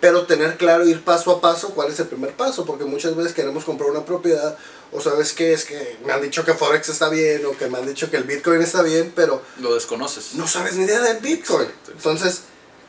Pero 0.00 0.26
tener 0.26 0.56
claro, 0.56 0.86
ir 0.86 1.02
paso 1.04 1.30
a 1.30 1.40
paso, 1.40 1.70
cuál 1.70 1.90
es 1.90 2.00
el 2.00 2.06
primer 2.06 2.32
paso. 2.32 2.64
Porque 2.64 2.84
muchas 2.84 3.14
veces 3.14 3.34
queremos 3.34 3.64
comprar 3.64 3.90
una 3.90 4.04
propiedad. 4.06 4.56
O 4.92 5.00
¿sabes 5.00 5.34
qué? 5.34 5.52
Es 5.52 5.66
que 5.66 5.98
me 6.06 6.12
han 6.12 6.22
dicho 6.22 6.42
que 6.44 6.54
Forex 6.54 6.88
está 6.88 7.10
bien. 7.10 7.44
O 7.44 7.56
que 7.56 7.68
me 7.68 7.76
han 7.76 7.86
dicho 7.86 8.10
que 8.10 8.16
el 8.16 8.24
Bitcoin 8.24 8.62
está 8.62 8.80
bien. 8.80 9.12
Pero 9.14 9.42
Lo 9.60 9.74
desconoces. 9.74 10.34
no 10.34 10.48
sabes 10.48 10.74
ni 10.76 10.84
idea 10.84 11.00
del 11.00 11.18
Bitcoin. 11.18 11.68
Entonces, 11.88 12.44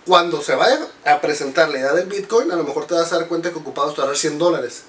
cuando 0.06 0.42
se 0.42 0.56
vaya 0.56 0.88
a 1.04 1.20
presentar 1.20 1.68
la 1.70 1.80
idea 1.80 1.94
del 1.94 2.08
Bitcoin, 2.08 2.50
a 2.52 2.56
lo 2.56 2.64
mejor 2.64 2.88
te 2.88 2.94
vas 2.94 3.12
a 3.12 3.18
dar 3.18 3.28
cuenta 3.28 3.52
que 3.52 3.60
tu 3.60 3.74
ahorrar 3.82 4.16
100 4.16 4.40
dólares. 4.40 4.84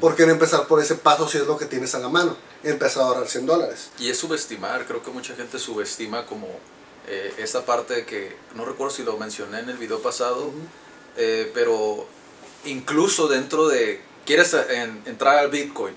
¿Por 0.00 0.16
qué 0.16 0.26
no 0.26 0.32
empezar 0.32 0.66
por 0.66 0.82
ese 0.82 0.96
paso 0.96 1.28
si 1.28 1.38
es 1.38 1.46
lo 1.46 1.56
que 1.56 1.66
tienes 1.66 1.94
a 1.94 2.00
la 2.00 2.08
mano? 2.08 2.36
Empezar 2.64 3.02
a 3.02 3.06
ahorrar 3.06 3.28
100 3.28 3.46
dólares. 3.46 3.90
Y 3.98 4.08
es 4.10 4.18
subestimar, 4.18 4.86
creo 4.86 5.02
que 5.02 5.10
mucha 5.10 5.34
gente 5.34 5.58
subestima 5.58 6.24
como 6.26 6.48
eh, 7.06 7.34
esta 7.38 7.66
parte 7.66 7.94
de 7.94 8.06
que, 8.06 8.34
no 8.54 8.64
recuerdo 8.64 8.94
si 8.94 9.02
lo 9.02 9.16
mencioné 9.18 9.60
en 9.60 9.68
el 9.68 9.76
video 9.76 10.00
pasado, 10.00 10.50
eh, 11.16 11.50
pero 11.52 12.06
incluso 12.64 13.28
dentro 13.28 13.68
de, 13.68 14.00
quieres 14.24 14.54
en- 14.54 15.02
entrar 15.04 15.36
al 15.38 15.50
Bitcoin, 15.50 15.94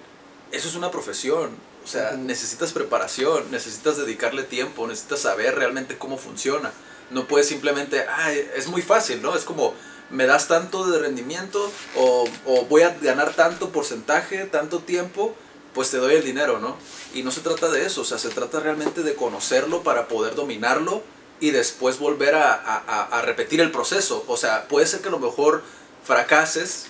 eso 0.51 0.67
es 0.67 0.75
una 0.75 0.91
profesión, 0.91 1.51
o 1.83 1.88
sea, 1.88 2.12
Ujú. 2.13 2.24
necesitas 2.24 2.74
preparación, 2.74 3.50
necesitas 3.50 3.95
dedicarle 3.97 4.43
tiempo, 4.43 4.86
necesitas 4.88 5.21
saber 5.21 5.55
realmente 5.55 5.97
cómo 5.97 6.17
funciona. 6.17 6.71
No 7.12 7.25
puedes 7.29 7.47
simplemente, 7.47 8.05
ah, 8.09 8.33
es 8.33 8.67
muy 8.67 8.81
fácil, 8.81 9.21
¿no? 9.21 9.33
Es 9.36 9.45
como, 9.45 9.74
me 10.09 10.25
das 10.25 10.50
tanto 10.50 10.86
de 10.89 11.00
rendimiento 11.00 11.71
o, 11.95 12.25
o 12.45 12.65
voy 12.65 12.81
a 12.81 12.89
ganar 13.01 13.33
tanto 13.33 13.69
porcentaje, 13.69 14.43
tanto 14.45 14.79
tiempo, 14.79 15.33
pues 15.77 15.91
te 15.91 15.98
doy 15.98 16.15
el 16.15 16.25
dinero, 16.25 16.57
¿no? 16.57 16.75
Y 17.13 17.22
no 17.22 17.29
se 17.29 17.41
trata 17.41 17.69
de 17.69 17.86
eso, 17.86 18.01
o 18.01 18.03
sea, 18.03 18.17
se 18.17 18.29
trata 18.29 18.60
realmente 18.60 19.03
de 19.03 19.13
conocerlo 19.13 19.84
para 19.84 20.07
poder 20.07 20.34
dominarlo 20.34 21.03
y 21.39 21.51
después 21.51 22.00
volver 22.00 22.34
a, 22.34 23.22
repetir 23.24 23.62
el 23.62 23.69
proceso. 23.69 24.25
O 24.27 24.38
sea, 24.38 24.67
puede 24.67 24.88
ser 24.88 25.01
que 25.01 25.10
a 25.10 25.12
lo 25.12 25.19
mejor 25.19 25.62
fracases 26.03 26.88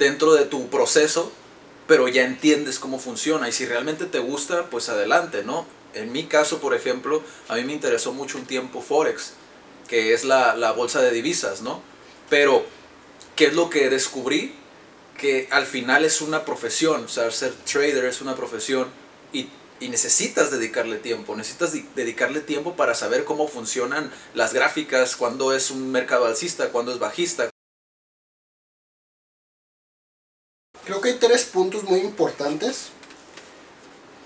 dentro 0.00 0.34
de 0.34 0.46
tu 0.46 0.68
proceso, 0.68 1.30
pero 1.86 2.08
ya 2.08 2.24
entiendes 2.24 2.80
cómo 2.80 2.98
funciona 2.98 3.48
y 3.48 3.52
si 3.52 3.66
realmente 3.66 4.04
te 4.04 4.18
gusta, 4.18 4.68
pues 4.68 4.88
adelante, 4.88 5.44
¿no? 5.44 5.64
En 5.94 6.10
mi 6.10 6.24
caso, 6.24 6.58
por 6.58 6.74
ejemplo, 6.74 7.22
a 7.46 7.54
mí 7.54 7.62
me 7.62 7.72
interesó 7.72 8.12
mucho 8.12 8.36
un 8.36 8.46
tiempo 8.46 8.82
Forex, 8.82 9.34
que 9.86 10.12
es 10.12 10.24
la, 10.24 10.56
la 10.56 10.72
bolsa 10.72 11.00
de 11.00 11.12
divisas, 11.12 11.62
¿no? 11.62 11.82
Pero, 12.28 12.66
¿qué 13.36 13.46
es 13.46 13.54
lo 13.54 13.70
que 13.70 13.90
descubrí? 13.90 14.56
Que 15.18 15.48
al 15.50 15.66
final 15.66 16.04
es 16.04 16.20
una 16.20 16.44
profesión, 16.44 17.04
o 17.04 17.08
sea, 17.08 17.30
ser 17.30 17.52
trader 17.52 18.04
es 18.04 18.20
una 18.20 18.34
profesión 18.34 18.88
y, 19.32 19.48
y 19.80 19.88
necesitas 19.88 20.50
dedicarle 20.50 20.96
tiempo, 20.98 21.36
necesitas 21.36 21.72
di- 21.72 21.88
dedicarle 21.94 22.40
tiempo 22.40 22.74
para 22.74 22.94
saber 22.94 23.24
cómo 23.24 23.46
funcionan 23.48 24.10
las 24.34 24.52
gráficas, 24.52 25.16
cuándo 25.16 25.54
es 25.54 25.70
un 25.70 25.90
mercado 25.92 26.26
alcista, 26.26 26.70
cuándo 26.70 26.92
es 26.92 26.98
bajista, 26.98 27.48
Creo 30.84 31.00
que 31.00 31.10
hay 31.10 31.18
tres 31.18 31.44
puntos 31.44 31.84
muy 31.84 32.00
importantes 32.00 32.88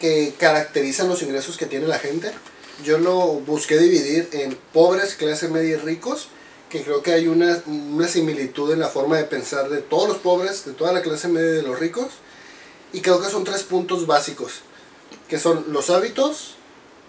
que 0.00 0.35
caracterizan 0.38 1.09
los 1.09 1.23
ingresos 1.23 1.57
que 1.57 1.66
tiene 1.66 1.87
la 1.87 2.00
gente. 2.00 2.33
Yo 2.83 2.99
lo 2.99 3.16
busqué 3.40 3.78
dividir 3.78 4.28
en 4.33 4.57
pobres, 4.73 5.14
clase 5.14 5.47
media 5.49 5.76
y 5.76 5.76
ricos, 5.76 6.28
que 6.69 6.83
creo 6.83 7.03
que 7.03 7.13
hay 7.13 7.29
una, 7.29 7.63
una 7.67 8.09
similitud 8.09 8.73
en 8.73 8.81
la 8.81 8.89
forma 8.89 9.17
de 9.17 9.25
pensar 9.25 9.69
de 9.71 9.81
todos 9.81 10.09
los 10.09 10.19
pobres, 10.19 10.65
de 10.65 10.73
toda 10.73 10.93
la 10.93 11.03
clase 11.03 11.29
media 11.29 11.51
y 11.51 11.57
de 11.57 11.63
los 11.63 11.79
ricos. 11.79 12.09
Y 12.93 13.01
creo 13.01 13.21
que 13.21 13.29
son 13.31 13.45
tres 13.45 13.63
puntos 13.63 14.07
básicos, 14.07 14.61
que 15.29 15.39
son 15.39 15.67
los 15.69 15.91
hábitos, 15.91 16.55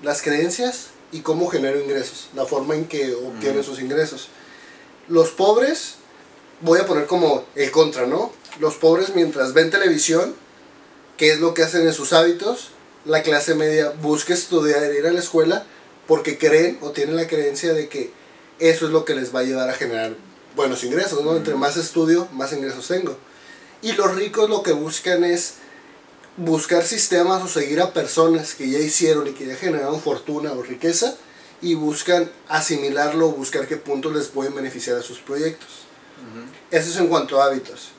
las 0.04 0.22
creencias 0.22 0.88
y 1.12 1.22
cómo 1.22 1.48
genero 1.48 1.80
ingresos, 1.82 2.30
la 2.36 2.46
forma 2.46 2.76
en 2.76 2.86
que 2.86 3.14
obtienen 3.14 3.62
Mm. 3.62 3.64
sus 3.64 3.80
ingresos. 3.80 4.28
Los 5.08 5.30
pobres, 5.30 5.96
voy 6.62 6.80
a 6.80 6.86
poner 6.86 7.06
como 7.08 7.46
el 7.56 7.72
contra, 7.72 8.06
¿no? 8.06 8.32
Los 8.60 8.76
pobres 8.76 9.16
mientras 9.16 9.54
ven 9.54 9.72
televisión, 9.72 10.36
¿qué 11.18 11.32
es 11.32 11.40
lo 11.40 11.54
que 11.54 11.64
hacen 11.64 11.86
en 11.88 11.94
sus 11.94 12.14
hábitos? 12.14 12.70
La 13.06 13.24
clase 13.24 13.56
media 13.56 13.92
busca 14.02 14.34
estudiar, 14.34 14.94
ir 14.94 15.08
a 15.08 15.12
la 15.12 15.20
escuela, 15.20 15.66
porque 16.08 16.38
creen 16.38 16.78
o 16.82 16.92
tienen 16.92 17.16
la 17.16 17.28
creencia 17.28 17.74
de 17.74 17.88
que 17.88 18.12
eso 18.60 18.86
es 18.86 18.92
lo 18.92 19.06
que 19.06 19.16
les 19.16 19.34
va 19.34 19.40
a 19.40 19.44
ayudar 19.44 19.70
a 19.70 19.74
generar 19.74 20.16
buenos 20.56 20.84
ingresos, 20.84 21.24
¿no? 21.24 21.36
Entre 21.36 21.56
más 21.56 21.78
estudio, 21.78 22.28
más 22.34 22.54
ingresos 22.54 22.88
tengo. 22.88 23.18
Y 23.82 23.94
los 23.94 24.16
ricos 24.16 24.50
lo 24.50 24.62
que 24.64 24.74
buscan 24.74 25.24
es 25.24 25.56
buscar 26.38 26.84
sistemas 26.84 27.42
o 27.44 27.48
seguir 27.48 27.82
a 27.82 27.94
personas 27.94 28.56
que 28.56 28.70
ya 28.70 28.80
hicieron 28.80 29.28
y 29.28 29.32
que 29.32 29.46
ya 29.46 29.56
generaron 29.56 30.02
fortuna 30.02 30.52
o 30.54 30.62
riqueza 30.62 31.16
y 31.62 31.76
buscan 31.76 32.30
asimilarlo, 32.48 33.30
buscar 33.32 33.68
qué 33.68 33.78
puntos 33.78 34.14
les 34.16 34.28
pueden 34.28 34.56
beneficiar 34.56 34.98
a 34.98 35.02
sus 35.02 35.20
proyectos. 35.20 35.68
Eso 36.72 36.90
es 36.90 36.98
en 36.98 37.08
cuanto 37.08 37.42
a 37.42 37.46
hábitos. 37.46 37.90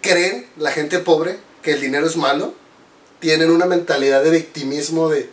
Creen 0.00 0.48
la 0.56 0.70
gente 0.72 0.98
pobre 0.98 1.38
que 1.62 1.72
el 1.72 1.80
dinero 1.80 2.06
es 2.06 2.16
malo, 2.16 2.54
tienen 3.20 3.50
una 3.50 3.66
mentalidad 3.66 4.22
de 4.22 4.30
victimismo 4.30 5.08
de 5.08 5.30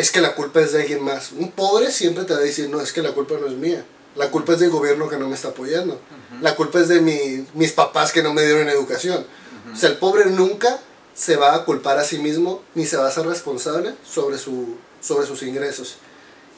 es 0.00 0.10
que 0.10 0.20
la 0.20 0.34
culpa 0.34 0.60
es 0.60 0.72
de 0.72 0.82
alguien 0.82 1.02
más. 1.02 1.32
Un 1.32 1.50
pobre 1.50 1.90
siempre 1.90 2.24
te 2.24 2.32
va 2.34 2.38
a 2.40 2.42
decir, 2.42 2.68
no, 2.70 2.80
es 2.80 2.92
que 2.92 3.02
la 3.02 3.12
culpa 3.12 3.34
no 3.40 3.46
es 3.46 3.52
mía. 3.54 3.84
La 4.16 4.30
culpa 4.30 4.52
es 4.52 4.58
del 4.60 4.70
gobierno 4.70 5.08
que 5.08 5.16
no 5.16 5.28
me 5.28 5.34
está 5.34 5.48
apoyando. 5.48 5.94
Ujú. 5.94 6.42
La 6.42 6.54
culpa 6.56 6.80
es 6.80 6.88
de 6.88 7.00
mi- 7.00 7.46
mis 7.54 7.72
papás 7.72 8.12
que 8.12 8.22
no 8.22 8.32
me 8.32 8.42
dieron 8.44 8.68
educación. 8.68 9.18
Ujú. 9.66 9.74
O 9.74 9.76
sea, 9.76 9.90
el 9.90 9.96
pobre 9.96 10.26
nunca 10.26 10.78
se 11.14 11.36
va 11.36 11.54
a 11.54 11.64
culpar 11.64 11.98
a 11.98 12.04
sí 12.04 12.18
mismo 12.18 12.62
ni 12.74 12.86
se 12.86 12.96
va 12.96 13.08
a 13.08 13.10
ser 13.10 13.26
responsable 13.26 13.94
sobre, 14.08 14.38
su, 14.38 14.76
sobre 15.00 15.26
sus 15.26 15.42
ingresos. 15.42 15.96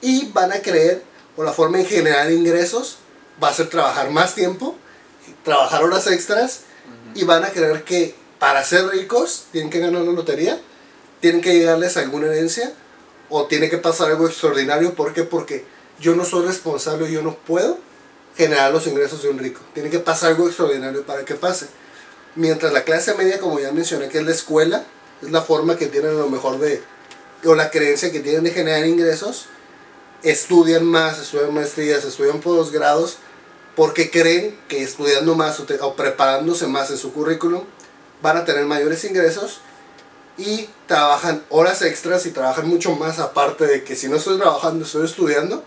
Y 0.02 0.28
van 0.32 0.52
a 0.52 0.60
creer, 0.60 1.02
o 1.36 1.42
la 1.44 1.52
forma 1.52 1.78
en 1.80 1.86
generar 1.86 2.30
ingresos, 2.30 2.98
va 3.42 3.48
a 3.48 3.54
ser 3.54 3.68
trabajar 3.70 4.10
más 4.10 4.34
tiempo, 4.34 4.76
trabajar 5.44 5.82
horas 5.82 6.06
extras, 6.06 6.60
y 7.14 7.24
van 7.24 7.44
a 7.44 7.50
creer 7.50 7.84
que 7.84 8.14
para 8.38 8.62
ser 8.64 8.86
ricos 8.88 9.44
tienen 9.52 9.70
que 9.70 9.80
ganar 9.80 10.02
la 10.02 10.12
lotería, 10.12 10.60
tienen 11.20 11.40
que 11.40 11.54
llegarles 11.54 11.96
alguna 11.96 12.26
herencia, 12.28 12.72
o 13.30 13.46
tiene 13.46 13.70
que 13.70 13.78
pasar 13.78 14.10
algo 14.10 14.26
extraordinario. 14.26 14.94
¿Por 14.94 15.14
qué? 15.14 15.22
Porque 15.22 15.64
yo 15.98 16.14
no 16.14 16.24
soy 16.24 16.46
responsable, 16.46 17.10
yo 17.10 17.22
no 17.22 17.34
puedo 17.34 17.78
generar 18.36 18.72
los 18.72 18.86
ingresos 18.86 19.22
de 19.22 19.28
un 19.28 19.38
rico. 19.38 19.60
Tiene 19.72 19.90
que 19.90 19.98
pasar 19.98 20.30
algo 20.30 20.46
extraordinario 20.46 21.04
para 21.04 21.24
que 21.24 21.34
pase. 21.34 21.68
Mientras 22.34 22.72
la 22.72 22.84
clase 22.84 23.14
media, 23.14 23.38
como 23.38 23.58
ya 23.60 23.72
mencioné, 23.72 24.08
que 24.08 24.18
es 24.18 24.24
la 24.24 24.32
escuela, 24.32 24.84
es 25.22 25.30
la 25.30 25.42
forma 25.42 25.76
que 25.76 25.86
tienen 25.86 26.10
a 26.10 26.14
lo 26.14 26.28
mejor 26.28 26.58
de, 26.58 26.82
o 27.44 27.54
la 27.54 27.70
creencia 27.70 28.12
que 28.12 28.20
tienen 28.20 28.44
de 28.44 28.50
generar 28.50 28.86
ingresos, 28.86 29.46
estudian 30.22 30.84
más, 30.84 31.18
estudian 31.18 31.54
maestrías, 31.54 32.04
estudian 32.04 32.40
posgrados, 32.40 33.18
porque 33.76 34.10
creen 34.10 34.58
que 34.68 34.82
estudiando 34.82 35.34
más 35.34 35.60
o, 35.60 35.66
o 35.80 35.94
preparándose 35.94 36.66
más 36.66 36.90
en 36.90 36.98
su 36.98 37.12
currículum, 37.12 37.64
van 38.22 38.36
a 38.36 38.44
tener 38.44 38.64
mayores 38.66 39.04
ingresos 39.04 39.60
y 40.38 40.68
trabajan 40.86 41.42
horas 41.50 41.82
extras 41.82 42.24
y 42.26 42.30
trabajan 42.30 42.68
mucho 42.68 42.92
más 42.92 43.18
aparte 43.18 43.66
de 43.66 43.84
que 43.84 43.94
si 43.96 44.08
no 44.08 44.16
estoy 44.16 44.38
trabajando, 44.38 44.84
estoy 44.84 45.04
estudiando 45.04 45.62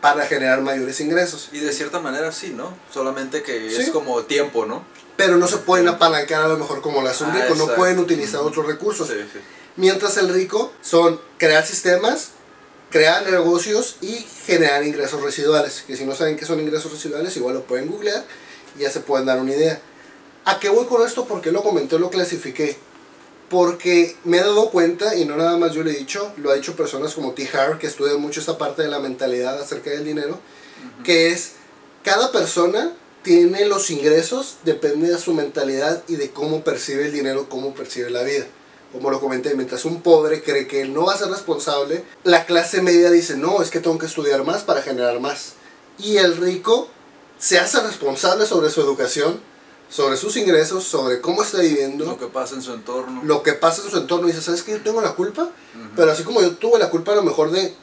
para 0.00 0.26
generar 0.26 0.60
mayores 0.60 1.00
ingresos. 1.00 1.48
Y 1.52 1.58
de 1.60 1.72
cierta 1.72 1.98
manera 2.00 2.30
sí, 2.30 2.50
¿no? 2.54 2.74
Solamente 2.92 3.42
que 3.42 3.70
Sí. 3.70 3.82
es 3.82 3.90
como 3.90 4.22
tiempo, 4.24 4.66
¿no? 4.66 4.84
Pero 5.16 5.36
no 5.36 5.46
se 5.48 5.58
pueden 5.58 5.88
apalancar 5.88 6.42
a 6.44 6.48
lo 6.48 6.58
mejor 6.58 6.80
como 6.82 7.00
lo 7.02 7.08
hace 7.08 7.24
un 7.24 7.30
Ah, 7.30 7.34
rico, 7.34 7.48
no 7.54 7.62
exacto. 7.62 7.76
pueden 7.76 7.98
utilizar 7.98 8.40
otros 8.40 8.66
recursos. 8.66 9.08
Sí, 9.08 9.14
sí. 9.32 9.38
Mientras 9.76 10.16
el 10.18 10.28
rico 10.32 10.72
son 10.82 11.20
crear 11.38 11.64
sistemas, 11.66 12.28
crear 12.90 13.28
negocios 13.28 13.96
y 14.02 14.24
generar 14.46 14.84
ingresos 14.84 15.22
residuales. 15.22 15.82
Que 15.86 15.96
si 15.96 16.04
no 16.04 16.14
saben 16.14 16.36
qué 16.36 16.44
son 16.44 16.60
ingresos 16.60 16.92
residuales, 16.92 17.36
igual 17.36 17.54
lo 17.54 17.62
pueden 17.62 17.88
googlear 17.90 18.24
y 18.78 18.82
ya 18.82 18.90
se 18.90 19.00
pueden 19.00 19.26
dar 19.26 19.40
una 19.40 19.52
idea. 19.52 19.80
¿A 20.44 20.60
qué 20.60 20.68
voy 20.68 20.84
con 20.86 21.04
esto? 21.06 21.24
Porque 21.24 21.50
lo 21.50 21.62
comenté, 21.62 21.98
lo 21.98 22.10
clasifiqué. 22.10 22.76
Porque 23.50 24.16
me 24.24 24.38
he 24.38 24.40
dado 24.40 24.70
cuenta, 24.70 25.14
y 25.14 25.24
no 25.24 25.36
nada 25.36 25.56
más 25.58 25.72
yo 25.72 25.82
lo 25.82 25.90
he 25.90 25.96
dicho, 25.96 26.32
lo 26.38 26.50
ha 26.50 26.54
dicho 26.54 26.76
personas 26.76 27.14
como 27.14 27.32
T. 27.32 27.48
Harv, 27.52 27.78
que 27.78 27.86
estudian 27.86 28.20
mucho 28.20 28.40
esta 28.40 28.58
parte 28.58 28.82
de 28.82 28.88
la 28.88 28.98
mentalidad 28.98 29.60
acerca 29.60 29.90
del 29.90 30.04
dinero, 30.04 30.38
que 31.04 31.30
es 31.30 31.52
cada 32.02 32.32
persona 32.32 32.92
tiene 33.22 33.64
los 33.64 33.90
ingresos, 33.90 34.58
depende 34.64 35.08
de 35.08 35.18
su 35.18 35.32
mentalidad 35.32 36.02
y 36.08 36.16
de 36.16 36.30
cómo 36.30 36.62
percibe 36.62 37.06
el 37.06 37.12
dinero, 37.12 37.48
cómo 37.48 37.74
percibe 37.74 38.10
la 38.10 38.22
vida. 38.22 38.44
Como 38.92 39.10
lo 39.10 39.18
comenté, 39.18 39.54
mientras 39.54 39.86
un 39.86 40.02
pobre 40.02 40.42
cree 40.42 40.68
que 40.68 40.82
él 40.82 40.92
no 40.92 41.06
va 41.06 41.14
a 41.14 41.18
ser 41.18 41.28
responsable, 41.28 42.04
la 42.22 42.44
clase 42.44 42.82
media 42.82 43.10
dice, 43.10 43.36
no, 43.36 43.62
es 43.62 43.70
que 43.70 43.80
tengo 43.80 43.98
que 43.98 44.06
estudiar 44.06 44.44
más 44.44 44.62
para 44.62 44.82
generar 44.82 45.20
más. 45.20 45.54
Y 45.98 46.18
el 46.18 46.36
rico 46.36 46.88
se 47.38 47.58
hace 47.58 47.80
responsable 47.80 48.46
sobre 48.46 48.70
su 48.70 48.82
educación, 48.82 49.40
sobre 49.90 50.16
sus 50.16 50.36
ingresos, 50.36 50.84
sobre 50.84 51.20
cómo 51.20 51.42
está 51.42 51.60
viviendo, 51.60 52.04
Lo 52.04 52.18
que 52.18 52.26
pasa 52.26 52.54
en 52.54 52.62
su 52.62 52.72
entorno. 52.72 53.20
lo 53.24 53.42
que 53.42 53.52
pasa 53.52 53.82
en 53.84 53.90
su 53.90 53.96
entorno. 53.98 54.26
Y 54.28 54.32
dice, 54.32 54.42
¿sabes 54.42 54.62
qué? 54.62 54.72
Yo 54.72 54.80
tengo 54.82 55.00
la 55.00 55.14
culpa, 55.14 55.42
Ujú. 55.42 55.88
pero 55.96 56.10
así 56.10 56.22
como 56.24 56.40
yo 56.40 56.56
tuve 56.56 56.78
la 56.78 56.90
culpa 56.90 57.12
a 57.12 57.16
lo 57.16 57.22
mejor 57.22 57.50
de, 57.50 57.74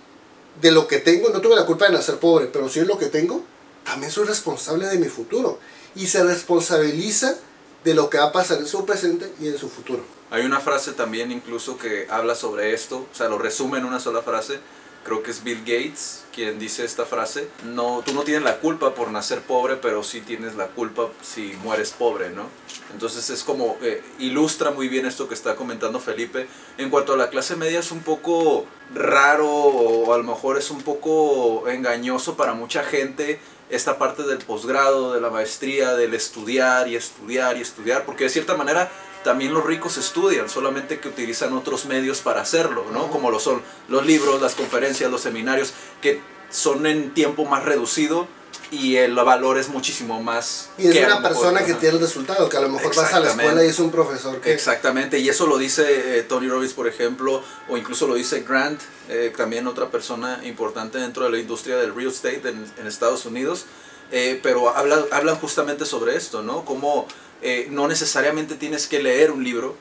de 0.61 0.71
lo 0.71 0.87
que 0.87 0.97
tengo, 0.99 1.29
no 1.29 1.39
tuve 1.41 1.55
la 1.55 1.65
culpa 1.65 1.85
de 1.85 1.93
nacer 1.93 2.17
pobre, 2.17 2.47
pero 2.47 2.67
sí 2.69 2.79
es 2.79 2.87
lo 2.87 2.97
que 2.97 3.05
tengo, 3.07 3.43
también 3.85 4.11
soy 4.11 4.25
responsable 4.25 4.87
de 4.87 4.97
mi 4.97 5.07
futuro. 5.07 5.59
Y 5.95 6.07
se 6.07 6.23
responsabiliza 6.23 7.35
de 7.83 7.93
lo 7.93 8.09
que 8.09 8.17
va 8.17 8.25
a 8.25 8.31
pasar 8.31 8.59
en 8.59 8.67
su 8.67 8.85
presente 8.85 9.31
y 9.41 9.47
en 9.47 9.57
su 9.57 9.69
futuro. 9.69 10.03
Hay 10.29 10.45
una 10.45 10.59
frase 10.59 10.91
también 10.93 11.31
incluso 11.31 11.77
que 11.77 12.07
habla 12.09 12.35
sobre 12.35 12.73
esto, 12.73 13.05
o 13.11 13.15
sea, 13.15 13.27
lo 13.27 13.37
resume 13.37 13.79
en 13.79 13.85
una 13.85 13.99
sola 13.99 14.21
frase. 14.21 14.59
Creo 15.03 15.23
que 15.23 15.31
es 15.31 15.43
Bill 15.43 15.59
Gates 15.59 16.25
quien 16.31 16.59
dice 16.59 16.85
esta 16.85 17.05
frase. 17.05 17.49
No, 17.65 18.01
tú 18.05 18.13
no 18.13 18.23
tienes 18.23 18.43
la 18.43 18.59
culpa 18.59 18.93
por 18.93 19.11
nacer 19.11 19.41
pobre, 19.41 19.75
pero 19.75 20.03
sí 20.03 20.21
tienes 20.21 20.55
la 20.55 20.67
culpa 20.67 21.09
si 21.21 21.53
mueres 21.63 21.91
pobre, 21.91 22.29
¿no? 22.29 22.47
Entonces 22.93 23.29
es 23.29 23.43
como 23.43 23.77
eh, 23.81 24.03
ilustra 24.19 24.71
muy 24.71 24.87
bien 24.87 25.05
esto 25.05 25.27
que 25.27 25.33
está 25.33 25.55
comentando 25.55 25.99
Felipe. 25.99 26.47
En 26.77 26.89
cuanto 26.89 27.13
a 27.13 27.17
la 27.17 27.29
clase 27.29 27.55
media 27.55 27.79
es 27.79 27.91
un 27.91 28.01
poco 28.01 28.65
raro 28.93 29.49
o 29.49 30.13
a 30.13 30.17
lo 30.17 30.23
mejor 30.23 30.57
es 30.57 30.71
un 30.71 30.81
poco 30.81 31.67
engañoso 31.67 32.35
para 32.35 32.53
mucha 32.53 32.83
gente 32.83 33.39
esta 33.69 33.97
parte 33.97 34.23
del 34.23 34.39
posgrado, 34.39 35.13
de 35.13 35.21
la 35.21 35.29
maestría, 35.29 35.95
del 35.95 36.13
estudiar 36.13 36.87
y 36.87 36.95
estudiar 36.95 37.57
y 37.57 37.61
estudiar, 37.61 38.05
porque 38.05 38.25
de 38.25 38.29
cierta 38.29 38.55
manera 38.55 38.91
también 39.23 39.53
los 39.53 39.65
ricos 39.65 39.97
estudian, 39.97 40.49
solamente 40.49 40.99
que 40.99 41.07
utilizan 41.07 41.53
otros 41.53 41.85
medios 41.85 42.19
para 42.21 42.41
hacerlo, 42.41 42.85
¿no? 42.91 43.09
Como 43.09 43.31
lo 43.31 43.39
son 43.39 43.61
los 43.87 44.05
libros, 44.05 44.41
las 44.41 44.55
conferencias, 44.55 45.11
los 45.11 45.21
seminarios, 45.21 45.73
que 46.01 46.21
son 46.49 46.85
en 46.85 47.13
tiempo 47.13 47.45
más 47.45 47.63
reducido 47.63 48.27
y 48.69 48.95
el 48.95 49.15
valor 49.15 49.57
es 49.57 49.67
muchísimo 49.69 50.21
más. 50.23 50.69
Y 50.77 50.87
es 50.87 50.93
que 50.93 50.99
una 51.05 51.19
mejor- 51.19 51.29
persona 51.29 51.65
que 51.65 51.73
tiene 51.75 51.95
el 51.95 52.01
resultado, 52.01 52.47
que 52.49 52.57
a 52.57 52.61
lo 52.61 52.69
mejor 52.69 52.95
vas 52.95 53.13
a 53.13 53.19
la 53.19 53.29
escuela 53.29 53.63
y 53.65 53.67
es 53.67 53.79
un 53.79 53.91
profesor 53.91 54.39
que... 54.39 54.53
Exactamente, 54.53 55.19
y 55.19 55.27
eso 55.29 55.45
lo 55.45 55.57
dice 55.57 56.19
eh, 56.19 56.23
Tony 56.23 56.47
Robbins, 56.47 56.73
por 56.73 56.87
ejemplo, 56.87 57.43
o 57.69 57.77
incluso 57.77 58.07
lo 58.07 58.15
dice 58.15 58.41
Grant, 58.47 58.79
eh, 59.09 59.33
también 59.35 59.67
otra 59.67 59.89
persona 59.89 60.39
importante 60.45 60.97
dentro 60.99 61.25
de 61.25 61.31
la 61.31 61.37
industria 61.37 61.75
del 61.77 61.93
real 61.93 62.09
estate 62.09 62.41
en, 62.47 62.65
en 62.77 62.87
Estados 62.87 63.25
Unidos, 63.25 63.65
eh, 64.11 64.39
pero 64.43 64.69
habla- 64.75 65.05
hablan 65.11 65.35
justamente 65.37 65.85
sobre 65.85 66.15
esto, 66.15 66.41
¿no? 66.41 66.65
Como 66.65 67.07
eh, 67.41 67.67
no 67.69 67.87
necesariamente 67.87 68.55
tienes 68.55 68.87
que 68.87 69.01
leer 69.01 69.31
un 69.31 69.43
libro, 69.43 69.75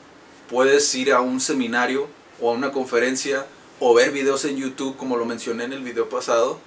puedes 0.49 0.93
ir 0.95 1.13
a 1.13 1.21
un 1.21 1.39
seminario 1.39 2.07
o 2.39 2.49
a 2.49 2.53
una 2.53 2.71
conferencia 2.71 3.45
o 3.79 3.93
ver 3.93 4.11
videos 4.11 4.45
en 4.45 4.57
YouTube, 4.57 4.95
como 4.97 5.17
lo 5.17 5.25
mencioné 5.25 5.63
en 5.65 5.73
el 5.73 5.83
video 5.83 6.07
pasado, 6.09 6.59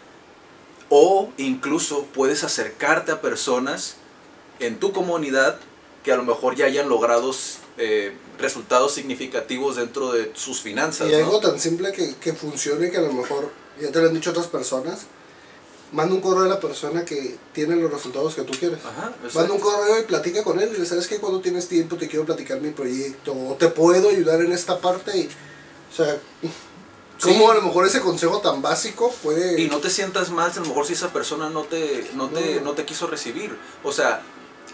o 0.88 1.30
incluso 1.38 2.04
puedes 2.12 2.44
acercarte 2.44 3.12
a 3.12 3.20
personas 3.20 3.96
en 4.60 4.78
tu 4.78 4.92
comunidad 4.92 5.58
que 6.04 6.12
a 6.12 6.16
lo 6.16 6.24
mejor 6.24 6.54
ya 6.54 6.66
hayan 6.66 6.88
logrado 6.88 7.34
eh, 7.78 8.14
resultados 8.38 8.92
significativos 8.94 9.76
dentro 9.76 10.12
de 10.12 10.30
sus 10.34 10.60
finanzas. 10.60 11.08
Y 11.08 11.12
¿no? 11.12 11.18
algo 11.18 11.40
tan 11.40 11.58
simple 11.58 11.92
que, 11.92 12.14
que 12.20 12.32
funcione 12.34 12.90
que 12.90 12.98
a 12.98 13.02
lo 13.02 13.12
mejor, 13.12 13.50
ya 13.80 13.90
te 13.90 14.00
lo 14.00 14.08
han 14.08 14.14
dicho 14.14 14.30
otras 14.30 14.46
personas, 14.48 15.06
manda 15.94 16.14
un 16.14 16.20
correo 16.20 16.44
a 16.44 16.48
la 16.48 16.60
persona 16.60 17.04
que 17.04 17.36
tiene 17.52 17.76
los 17.76 17.90
resultados 17.90 18.34
que 18.34 18.42
tú 18.42 18.52
quieres. 18.58 18.78
Ajá, 18.84 19.12
Manda 19.34 19.52
un 19.54 19.60
correo 19.60 20.00
y 20.00 20.02
platica 20.02 20.42
con 20.42 20.58
él 20.60 20.70
y 20.74 20.78
le 20.80 20.86
sabes 20.86 21.06
que 21.06 21.18
cuando 21.18 21.40
tienes 21.40 21.68
tiempo 21.68 21.96
te 21.96 22.08
quiero 22.08 22.24
platicar 22.26 22.60
mi 22.60 22.70
proyecto 22.70 23.32
o 23.32 23.54
te 23.54 23.68
puedo 23.68 24.08
ayudar 24.10 24.40
en 24.42 24.52
esta 24.52 24.78
parte 24.78 25.16
y, 25.16 25.28
o 25.92 25.96
sea, 25.96 26.18
cómo 27.22 27.44
Sí. 27.46 27.50
a 27.50 27.54
lo 27.54 27.62
mejor 27.62 27.86
ese 27.86 28.00
consejo 28.00 28.40
tan 28.40 28.60
básico 28.60 29.14
puede... 29.22 29.60
Y 29.60 29.68
no 29.68 29.78
te 29.78 29.88
sientas 29.88 30.30
mal 30.30 30.50
a 30.50 30.54
lo 30.60 30.66
mejor 30.66 30.84
si 30.84 30.94
esa 30.94 31.12
persona 31.12 31.48
no 31.48 31.62
te, 31.62 32.10
no 32.14 32.28
te, 32.28 32.56
No. 32.56 32.62
no 32.62 32.72
te 32.72 32.84
quiso 32.84 33.06
recibir. 33.06 33.56
O 33.84 33.92
sea, 33.92 34.20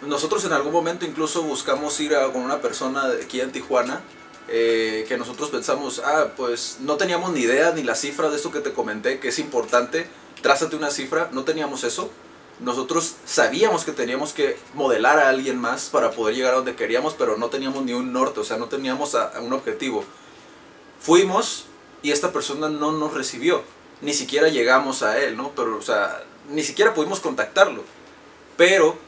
nosotros 0.07 0.45
en 0.47 0.53
algún 0.53 0.73
momento 0.73 1.05
incluso 1.05 1.43
buscamos 1.43 2.01
ir 2.01 2.17
a, 2.17 2.33
con 2.33 2.43
una 2.43 2.61
persona 2.63 3.09
de 3.09 3.23
aquí 3.25 3.41
en 3.41 3.53
Tijuana, 3.53 4.01
eh, 4.49 5.05
que 5.07 5.17
nosotros 5.19 5.51
pensamos, 5.51 6.01
ah, 6.05 6.29
pues 6.37 6.79
no 6.81 6.97
teníamos 6.97 7.33
ni 7.33 7.41
idea 7.41 7.73
ni 7.73 7.83
la 7.85 7.95
cifra 7.95 8.31
de 8.31 8.37
esto 8.37 8.51
que 8.51 8.61
te 8.61 8.73
comenté, 8.73 9.21
que 9.21 9.29
es 9.29 9.39
importante, 9.39 10.09
trázate 10.43 10.77
una 10.77 10.91
cifra, 10.91 11.29
no 11.33 11.45
teníamos 11.45 11.85
eso. 11.85 12.11
Nosotros 12.61 13.17
sabíamos 13.25 13.85
que 13.85 13.93
teníamos 13.93 14.33
que 14.33 14.59
modelar 14.75 15.19
a 15.19 15.31
alguien 15.31 15.59
más 15.59 15.89
para 15.89 16.11
poder 16.11 16.35
llegar 16.35 16.53
a 16.53 16.57
donde 16.57 16.77
queríamos, 16.77 17.15
pero 17.15 17.39
no 17.39 17.49
teníamos 17.49 17.85
ni 17.85 17.95
un 17.95 18.13
norte, 18.13 18.41
o 18.41 18.45
sea, 18.45 18.59
no 18.59 18.67
teníamos 18.67 19.17
un 19.41 19.53
objetivo. 19.53 20.05
Fuimos 21.01 21.65
y 22.03 22.13
esta 22.13 22.33
persona 22.33 22.69
no 22.69 22.93
nos 22.93 23.15
recibió, 23.15 23.63
ni 24.03 24.13
siquiera 24.13 24.49
llegamos 24.49 25.03
a 25.03 25.19
él, 25.19 25.37
¿no? 25.37 25.53
Pero, 25.57 25.79
o 25.79 25.83
sea, 25.83 26.23
ni 26.51 26.63
siquiera 26.63 26.93
pudimos 26.93 27.21
contactarlo. 27.21 27.83
Pero 28.59 28.99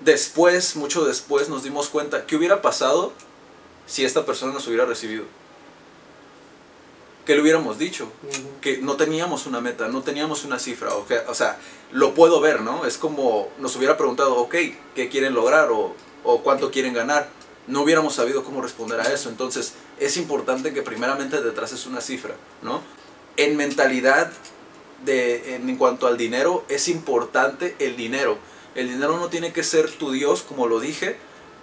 después, 0.00 0.76
mucho 0.76 1.04
después, 1.04 1.50
nos 1.50 1.62
dimos 1.62 1.88
cuenta 1.88 2.24
que 2.24 2.36
hubiera 2.36 2.62
pasado 2.62 3.12
si 3.86 4.04
esta 4.04 4.24
persona 4.24 4.52
nos 4.52 4.66
hubiera 4.66 4.86
recibido. 4.86 5.24
¿Qué 7.28 7.34
le 7.34 7.42
hubiéramos 7.42 7.76
dicho? 7.78 8.10
Que 8.62 8.78
no 8.78 8.96
teníamos 8.96 9.44
una 9.44 9.60
meta, 9.60 9.86
no 9.88 10.00
teníamos 10.00 10.44
una 10.44 10.58
cifra. 10.58 10.94
O, 10.94 11.06
que- 11.06 11.18
o 11.28 11.34
sea, 11.34 11.58
lo 11.92 12.14
puedo 12.14 12.40
ver, 12.40 12.62
¿no? 12.62 12.86
Es 12.86 12.96
como 12.96 13.50
nos 13.58 13.76
hubiera 13.76 13.98
preguntado, 13.98 14.34
ok, 14.38 14.54
¿qué 14.94 15.10
quieren 15.10 15.34
lograr? 15.34 15.70
O, 15.70 15.94
o 16.24 16.42
cuánto 16.42 16.70
quieren 16.70 16.94
ganar. 16.94 17.28
No 17.66 17.82
hubiéramos 17.82 18.14
sabido 18.14 18.44
cómo 18.44 18.62
responder 18.62 18.98
a 19.02 19.12
eso. 19.12 19.28
Entonces, 19.28 19.74
es 20.00 20.16
importante 20.16 20.72
que 20.72 20.80
primeramente 20.80 21.36
te 21.36 21.50
traces 21.50 21.84
una 21.84 22.00
cifra, 22.00 22.34
¿no? 22.62 22.80
En 23.36 23.58
mentalidad, 23.58 24.32
de, 25.04 25.54
en, 25.56 25.68
en 25.68 25.76
cuanto 25.76 26.06
al 26.06 26.16
dinero, 26.16 26.64
es 26.70 26.88
importante 26.88 27.76
el 27.78 27.94
dinero. 27.94 28.38
El 28.74 28.88
dinero 28.88 29.18
no 29.18 29.28
tiene 29.28 29.52
que 29.52 29.64
ser 29.64 29.90
tu 29.90 30.12
Dios, 30.12 30.40
como 30.40 30.66
lo 30.66 30.80
dije, 30.80 31.18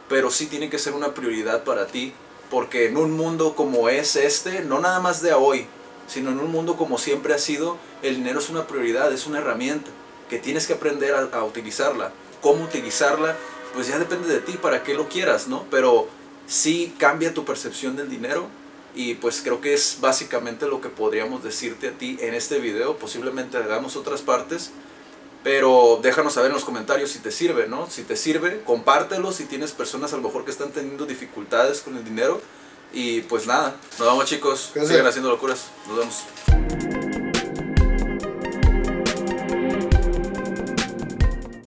pero 0.09 0.29
sí 0.29 0.45
tiene 0.45 0.69
que 0.69 0.77
ser 0.77 0.93
una 0.93 1.15
prioridad 1.15 1.63
para 1.63 1.87
ti, 1.87 2.13
porque 2.49 2.87
en 2.87 2.97
un 2.97 3.11
mundo 3.11 3.55
como 3.55 3.89
es 3.89 4.15
este, 4.15 4.61
no 4.61 4.79
nada 4.79 4.99
más 4.99 5.21
de 5.21 5.33
hoy, 5.33 5.67
sino 6.07 6.31
en 6.31 6.39
un 6.39 6.51
mundo 6.51 6.77
como 6.77 6.97
siempre 6.97 7.33
ha 7.33 7.39
sido, 7.39 7.77
el 8.01 8.17
dinero 8.17 8.39
es 8.39 8.49
una 8.49 8.67
prioridad, 8.67 9.11
es 9.11 9.25
una 9.27 9.39
herramienta 9.39 9.89
que 10.29 10.39
tienes 10.39 10.67
que 10.67 10.73
aprender 10.73 11.13
a, 11.15 11.37
a 11.37 11.43
utilizarla. 11.43 12.11
¿Cómo 12.41 12.63
utilizarla? 12.63 13.35
Pues 13.73 13.87
ya 13.87 13.99
depende 13.99 14.27
de 14.27 14.39
ti, 14.39 14.53
para 14.53 14.83
qué 14.83 14.93
lo 14.93 15.09
quieras, 15.09 15.47
¿no? 15.47 15.65
Pero 15.69 16.07
sí 16.47 16.93
cambia 16.97 17.33
tu 17.33 17.45
percepción 17.45 17.95
del 17.95 18.09
dinero 18.09 18.47
y 18.95 19.15
pues 19.15 19.41
creo 19.41 19.59
que 19.61 19.73
es 19.73 19.97
básicamente 19.99 20.67
lo 20.67 20.79
que 20.79 20.89
podríamos 20.89 21.43
decirte 21.43 21.89
a 21.89 21.91
ti 21.91 22.17
en 22.21 22.33
este 22.33 22.59
video. 22.59 22.97
Posiblemente 22.97 23.57
hagamos 23.57 23.95
otras 23.95 24.21
partes, 24.21 24.71
pero 25.45 25.99
déjanos 26.01 26.33
saber 26.33 26.49
en 26.49 26.55
los 26.55 26.65
comentarios 26.65 27.11
si 27.11 27.19
te 27.19 27.29
sirve, 27.29 27.67
¿no? 27.67 27.87
Si 27.87 28.01
te 28.01 28.15
sirve, 28.15 28.63
compártelo 28.65 29.31
si 29.31 29.45
tienes 29.45 29.73
personas 29.73 30.11
a 30.11 30.15
lo 30.15 30.23
mejor 30.23 30.43
que 30.43 30.49
están 30.49 30.71
teniendo 30.71 31.05
dificultades 31.05 31.81
con 31.81 31.95
el 31.95 32.03
dinero. 32.03 32.41
Y 32.91 33.21
pues 33.21 33.45
nada, 33.45 33.75
nos 33.99 34.07
vemos 34.07 34.25
chicos, 34.25 34.71
sigan 34.73 35.05
haciendo 35.05 35.29
locuras, 35.29 35.67
nos 35.87 35.97
vemos. 35.99 37.04